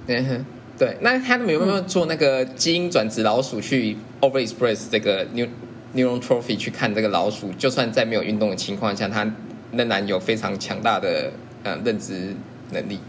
[0.07, 0.45] 嗯哼，
[0.77, 5.47] 对，那他们有没有做那个基因转殖老鼠去 overexpress 这个 neu
[5.95, 9.23] neuron trophy 去看这个老鼠，就算在没有运动的情况下，它
[9.71, 11.31] 仍然有非常强大的
[11.63, 12.35] 呃认知
[12.71, 12.99] 能力。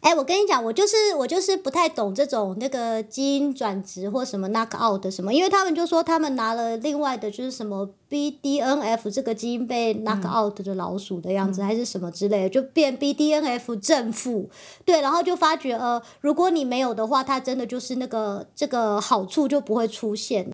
[0.00, 14.50] 哎，我跟你讲，我就是我就是不太懂这种那个基因转殖或什么 knock out 的什么，因为他们就说他们拿了另外的就是什么 BDNF 这个基因被 knock out 的老鼠的样子，还是什么之类的，就变 BDNF 正负，
[14.84, 20.50] 对，然后就发觉呃，如果你没有的话，它真的就是那个这个好处就不会出现。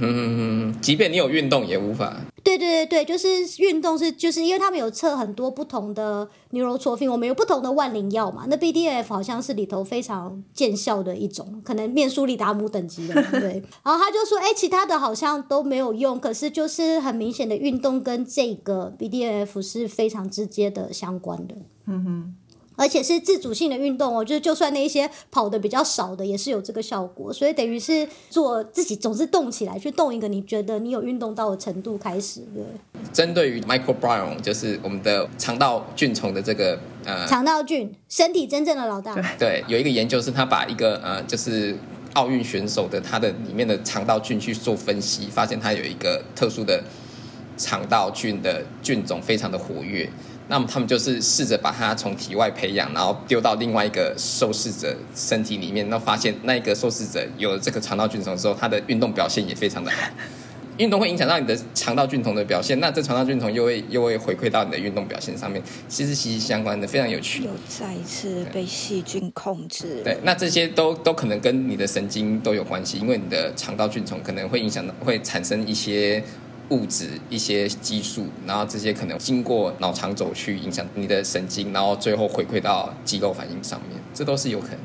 [0.00, 2.16] 嗯，即便你有运动也无法。
[2.42, 3.28] 对对对对，就是
[3.58, 13.62] 运动是就是因为他们有测很多不同的 neurotrophin，我们有不同的万灵药嘛，那 BDF 好像是里头非常见效的一种，可能面舒利达姆等级的，对。
[13.84, 21.54] 然后他就说，哎，其他的好像都没有用，可是就是很明显的运动跟这个 BDF 是非常直接的相关的。
[21.86, 22.34] 嗯哼，
[22.80, 27.30] 而且是自主性的运动哦，就是就算那一些跑的比较少的，也是有这个效果。
[27.30, 32.64] 所以等于是做自己总是动起来，去动一个你觉得你有运动到的程度开始，对。
[33.12, 39.14] 针对于 microbiome，就是我们的肠道菌虫的这个呃，肠道菌，身体真正的老大。
[39.38, 41.76] 对，有一个研究是他把一个呃，就是
[42.14, 46.82] 奥运选手的他的里面的肠道菌去做分析，发现他有一个特殊的
[47.58, 50.08] 肠道菌的菌种非常的活跃。
[50.50, 59.96] 那么他们就是试着把它从体外培养，然后丢到另外一个受试者身体里面，然后发现那一个受试者有了这个肠道菌虫之后，他的运动表现也非常的好。
[60.78, 67.44] 运动会影响到你的肠道菌虫的表现，那这肠道菌虫又会又会回馈到你的运动表现上面，其实息息相关的，非常有趣。
[67.44, 70.00] 又再一次被细菌控制。
[70.02, 76.24] 对，那这些都都可能跟你的神经都有关系，因为你的肠道菌虫可能会影响到，会产生一些
[76.70, 84.78] 物质、一些激素，然后这些可能经过脑肠轴去影响你的神经，然后最后回馈到肌肉反应上面，这都是有可能。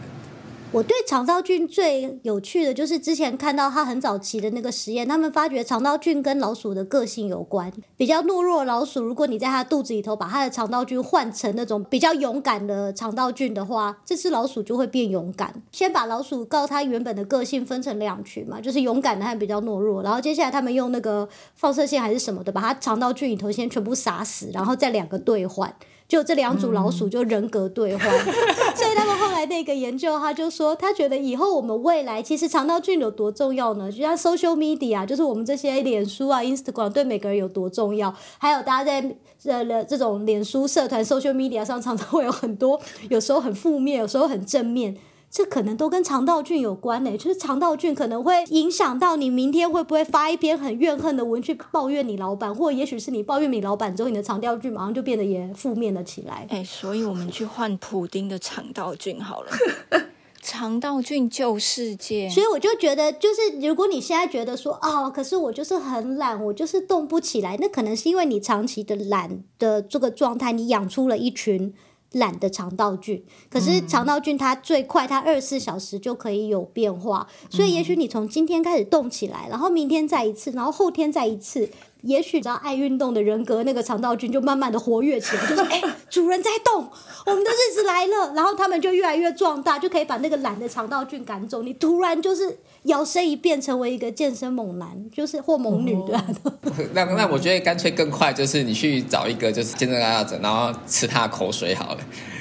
[0.71, 7.71] 我对肠道菌最有趣的就是之前看到他很早期的那个实验，他们发觉肠道菌跟老鼠的个性有关。
[7.95, 15.61] 比较懦弱的老鼠，如果你在它肚子里头把它的肠道菌换成那种比较勇敢的肠道菌的话，这只老鼠就会变勇敢。
[15.71, 20.03] 先把老鼠告它原本的个性分成两群嘛，就是勇敢的和比较懦弱。
[20.03, 25.73] 然后接下来他们用那个放射线还是什么的，把它肠道菌里头先全部杀死，然后再两个兑换。
[26.07, 28.07] 就这两组老鼠就人格对换，
[28.75, 33.91] 所以他们后来那个研究，他就说他觉得以后我们未来其实肠道菌有多重要呢？
[33.91, 39.15] 就像 social media，就是我们这些脸书啊、Instagram 对每个人有多重要，还有大家在
[39.51, 42.79] 呃这种脸书社团 social media 上常常会有很多，
[43.09, 44.95] 有时候很负面，有时候很正面。
[45.35, 56.47] 这可能都跟肠道菌有关呢、就是肠道菌可能会影响到你明天会不会发一篇很怨恨的文去抱怨你老板，或者也许是你抱怨你老板之后，你的肠道菌马上就变得也负面了起来。
[56.49, 59.51] 哎、所以我们去换普丁的肠道菌好了。
[60.41, 71.73] 肠道菌救世界，所以我就觉得，就是如果你现在觉得说，哦，可是我就是很懒，我就是动不起来，那可能是因为你长期的懒的这个状态，你养出了一群
[72.15, 73.23] 懒的肠道菌。
[73.49, 81.69] 可是肠道菌它最快，它二十四小时就可以有变化，所以也许你从今天开始动起来，然后明天再一次，然后后天再一次。
[82.05, 86.87] 也许只要爱运动的人格，那个肠道菌就慢慢的活跃起来，就是：“哎、主人在动，
[87.25, 91.63] 我们的日子来了。”然后他们就越来越壮大，就可以把那个懒的肠道菌赶走。
[91.63, 96.25] 你突然就是摇身一变成为一个健身猛男，就是或猛女，对吧？
[96.93, 101.99] 那那我觉得干脆更快，就是你去找一个就是健身爱好者，然后吃他的口水好了，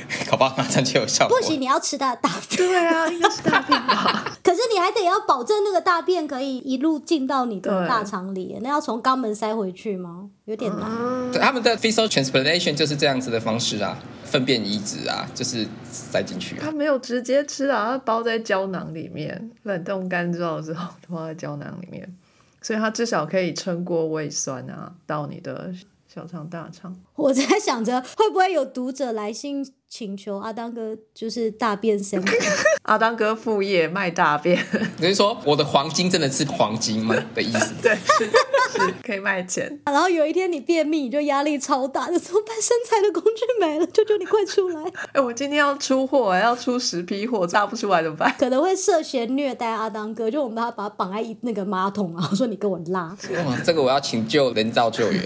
[0.30, 1.38] 搞不好马上就有效果。
[1.38, 2.57] 不行，你要吃他的大便。
[2.57, 4.36] 对啊，应该是大便吧？
[4.42, 10.28] 可是你还得要保证那个大便可以一路进到你的大肠里，那要从肛门塞回去吗？
[10.44, 11.32] 有点难。
[11.32, 16.70] 对他们的 fecal transplantation 就是这样子的方式啊，粪便移植啊，就是塞进去啊他。
[16.70, 22.14] 没有直接吃啊，它包在胶囊里面，冷冻干燥之后包在胶囊里面，
[22.61, 25.72] 所以它至少可以撑过胃酸啊，到你的
[26.12, 26.94] 小肠、大肠。
[27.16, 29.64] 我在想着会不会有读者来信
[29.97, 32.28] 请求阿当哥就是大便 sample，
[32.82, 34.61] 阿当哥副业卖大便，
[34.99, 37.72] 你是说我的黄金真的是黄金吗的意思？
[37.80, 39.78] 对，是是可以卖钱。
[39.86, 42.57] 然后有一天你便秘，你就压力超大，就怎么办？
[42.61, 44.82] 身材的工具没了，求求你快出来！
[45.12, 48.34] 哎、我今天要出货，要出十批货，炸不出来怎么办？
[48.36, 53.16] 可能会涉嫌虐待阿当哥，就我们把他把他绑在一那个马桶啊，我说你给我拉。
[53.47, 55.22] 哇，这个我要请救人造救援。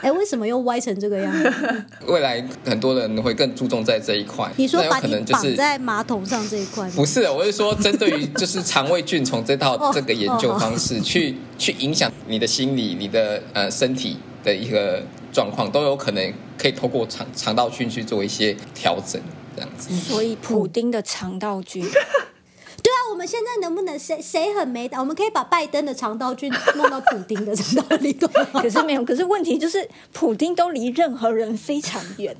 [0.00, 1.84] 哎，为什么又歪成这个样子？
[2.08, 4.50] 未来很多人会更注重在这一块。
[4.56, 7.04] 你说那有可把你绑能就是在马桶上这一块不？
[7.04, 19.20] 是，我是说针对于就是肠胃菌虫这套 哦这个研究方式，去去影响你的心理、你的呃身体的一个状况，都有可能可以透过肠肠道菌去做一些调整，
[19.54, 19.94] 这样子。
[19.94, 21.82] 所以普丁的肠道菌，
[22.82, 25.00] 对啊，我们现在能不能谁谁很没胆？
[25.00, 28.28] 我们可以把拜登的肠道菌弄到普丁的肠道里头？
[28.60, 32.36] 可是没有，可是问题就是普丁都离任何人非常远，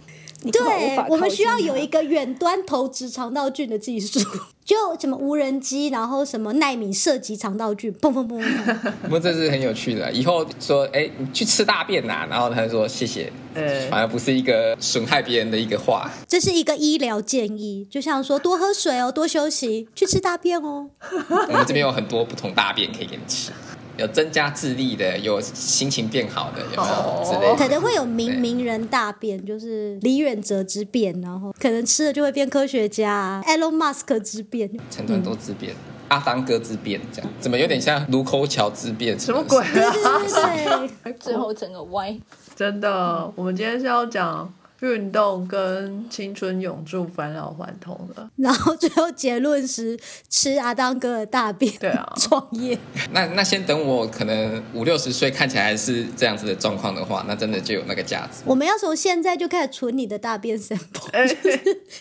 [0.52, 4.20] 对我们需要有一个远端投掷肠道菌的技术，
[4.64, 8.92] 就什么无人机，然后什么纳米射击肠道菌，砰砰砰砰砰。
[9.02, 10.12] 不过这是很有趣的。
[10.12, 16.10] 以后说，哎，你去吃大便呐、然后他就说谢谢，嗯反而不是一个损害别人的一个话。
[16.28, 20.90] 这是一个医疗建议，就像说多喝水哦，多休息，去吃大便哦。
[21.48, 23.50] 我们这边有很多不同大便可以给你吃，
[23.96, 27.56] 有增加智力的，有心情变好的，有没有之类的？
[27.56, 34.70] 可能会有名对名人大变，就是李远哲之变，然后可能吃了就会变科学家、啊、，Elon Musk 之便。
[34.90, 35.74] 陈团多之变，
[36.08, 39.18] 阿当哥之变，这样怎么有点像卢沟桥之变？
[39.18, 39.92] 什么鬼对啊？
[39.92, 42.16] 对对对， 最后整个歪。
[42.56, 44.52] 真的，我们今天是要讲
[44.84, 48.28] 运动跟青春永驻、返老还童的。
[48.36, 52.78] 然后最后结论是吃阿当哥的大便，对啊创业。
[53.12, 58.42] 那那先等我可能五六十岁看起来是这样子的状况的话，那真的就有那个价值。
[58.44, 61.26] 我们要从现在就开始存你的大便 sample，哎、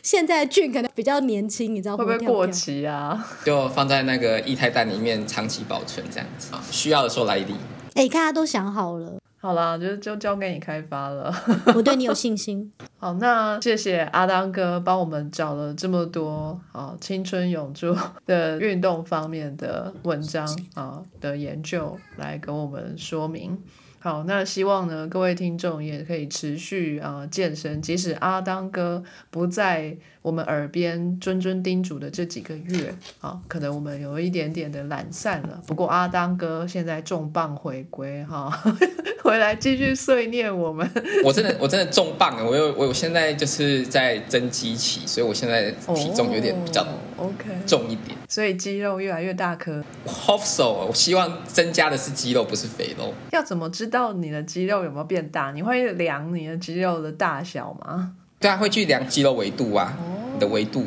[0.02, 2.48] 现在的菌可能比较年轻，你知道会不会过？
[2.48, 3.26] 期啊？
[3.46, 7.56] 就放在那个液态蛋里面长期保存这样子，啊需要的时候来理。
[7.94, 9.14] 哎，看他都想好了，
[9.44, 11.30] 好啦，就就交给你开发了。
[11.76, 12.72] 我对你有信心。
[12.98, 17.94] 好，那谢谢阿当哥帮我们找了这么多啊青春永驻
[18.26, 23.62] 的运动方面的文章啊的研究来跟我们说明。
[24.00, 35.62] 好，那希望呢各位听众也可以持续啊健身，即使阿当哥不在我们耳边谆谆叮嘱的这几个月啊，可能我们有一点点的懒散了。
[35.68, 38.50] 不过阿当哥现在重磅回归哈，
[39.22, 40.90] 回来继续碎念我们。
[41.26, 48.18] 我真的我真的重磅了，我有我我现在就是在增肌期，所以我现在体重有点比较哦 OK，重一点。
[48.30, 49.84] 所以肌肉越来越大颗。
[50.08, 53.14] Hope so，我希望增加的是肌肉，不是肥肉。
[53.32, 55.52] 要怎么知道你的肌肉有没有变大？
[55.52, 58.16] 你会量你的肌肉的大小吗？
[58.44, 59.98] 对啊，会去量肌肉维度啊，
[60.34, 60.86] 你的维度，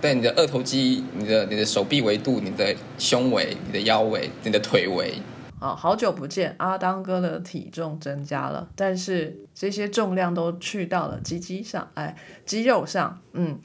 [0.00, 5.14] 对你的二头肌、你的你的手臂维度、你的胸围、你的腰围、你的腿围。
[5.60, 13.56] 啊，好久不见，阿当哥的体重增加了，但是这些重量都去到了肌肌上，哎，肌肉上，嗯，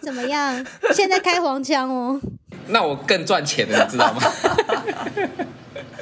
[0.00, 0.66] 怎么样？
[0.92, 2.20] 现在开黄腔哦。
[2.66, 4.20] 那我更赚钱了，你知道吗？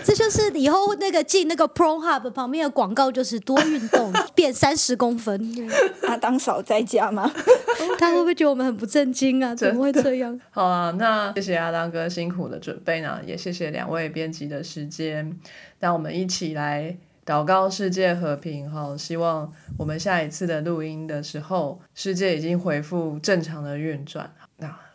[0.05, 5.39] 这就是以后那个进那个 Pro Hub 旁边的广告，就是多运动变三十公分。
[6.09, 7.31] 阿当嫂在家吗？
[7.99, 9.55] 他会不会觉得我们很不正经啊？
[9.55, 10.39] 怎么会这样？
[10.51, 15.39] 好啊，那谢谢阿当哥辛苦的准备呢，也谢谢两位编辑的时间，
[15.79, 16.97] 让我们一起来
[17.27, 18.97] 祷告世界和平哈。
[18.97, 24.33] 希望我们下一次的录音的时候，世界已经恢复正常的运转。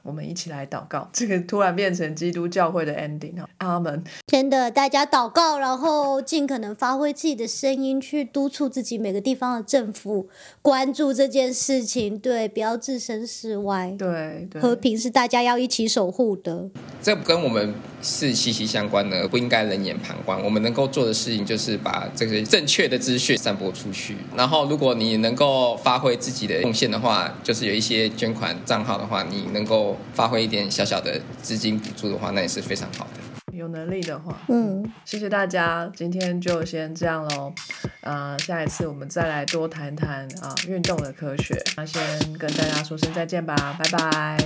[0.03, 3.47] 那我们一起来祷告，这个突然变成基督教会的 ending 啊！
[3.59, 4.03] 阿门。
[4.27, 10.27] 真的，大家祷告，然后尽可能发挥自己的声音，去督促自己每个地方的政府
[10.61, 13.95] 关注这件事情，对，不要置身事外。
[13.97, 16.69] 对对，和平是大家要一起守护的。
[17.01, 17.73] 这跟我们
[18.03, 20.39] 是息息相关的，不应该冷眼旁观。
[20.43, 24.17] 我们能够做的事情就是把这些正确的资讯散播出去。
[24.35, 33.21] 然后，如果你能够发挥自己的贡献的话，就是有一些捐款账号的话，你能够发挥一点小小的资金补助的话，那也是非常好的。
[33.55, 37.53] 有能力的话，嗯，谢谢大家，今天就先这样喽。
[38.01, 41.55] 啊、下一次我们再来多谈谈啊运动的科学。
[41.77, 42.01] 那先
[42.37, 44.37] 跟大家说声再见吧，拜拜。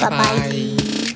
[0.00, 1.15] 拜拜。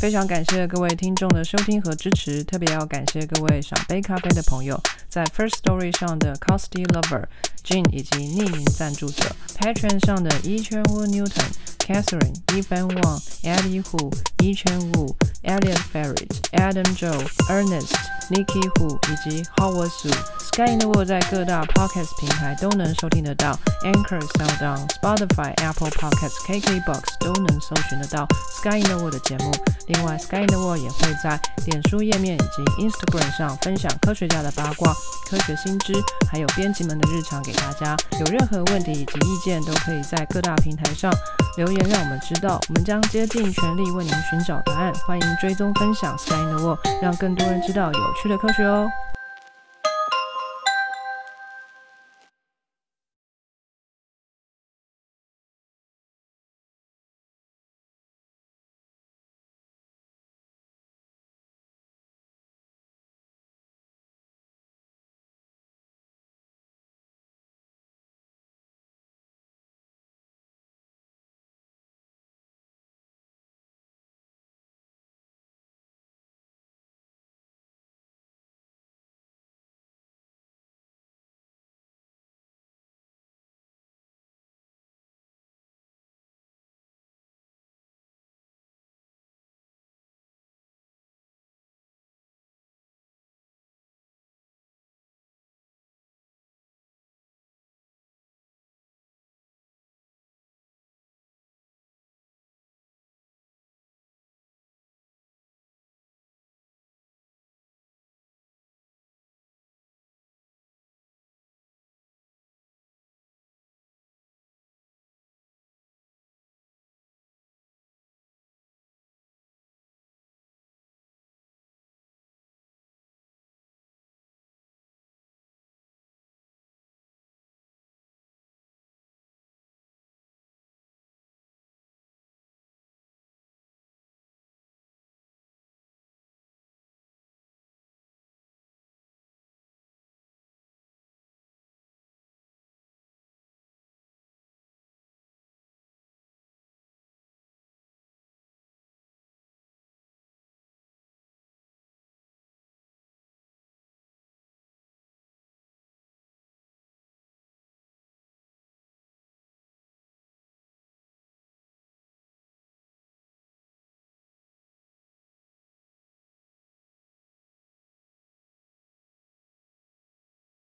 [0.00, 7.24] 非常感谢各位听众的收听和支持，特别要感谢各位赏杯咖啡的朋友，在 First Story 上的 Costy Lover、
[7.62, 11.44] Jean 以及匿名赞助者 Patron 上的一圈 Wu Newton、
[11.90, 14.12] Catherine、Evan Wang、Eddie Hu、
[14.44, 15.12] 一圈 Wu、
[15.42, 17.94] Elliot Ferret、Adam Joe、Ernest、
[18.30, 20.14] Nikki Hu 以及 Howard Su。
[20.52, 28.26] Sky in the World 在各大 Podcast 平台都能收听得到，Anchor、s o u n d o w n、Spotify、Apple Podcasts、KKBox 都能搜寻得到
[28.60, 29.50] Sky in the World 的节目。
[29.88, 34.92] 另外，Sky in the World 也会在脸书页面以及 Instagram 上分享科学家的八卦、
[35.28, 35.92] 科学新知，
[36.30, 37.96] 还有编辑们的日常给大家。
[38.20, 41.12] 有任何问题以及意见，都可以在各大平台上
[41.56, 42.60] 留言，让我们知道。
[42.68, 44.92] 我们将竭尽全力为您寻找答案。
[45.06, 48.88] 欢迎追踪分享 Sky in the World，让更多人知道有趣的科学哦。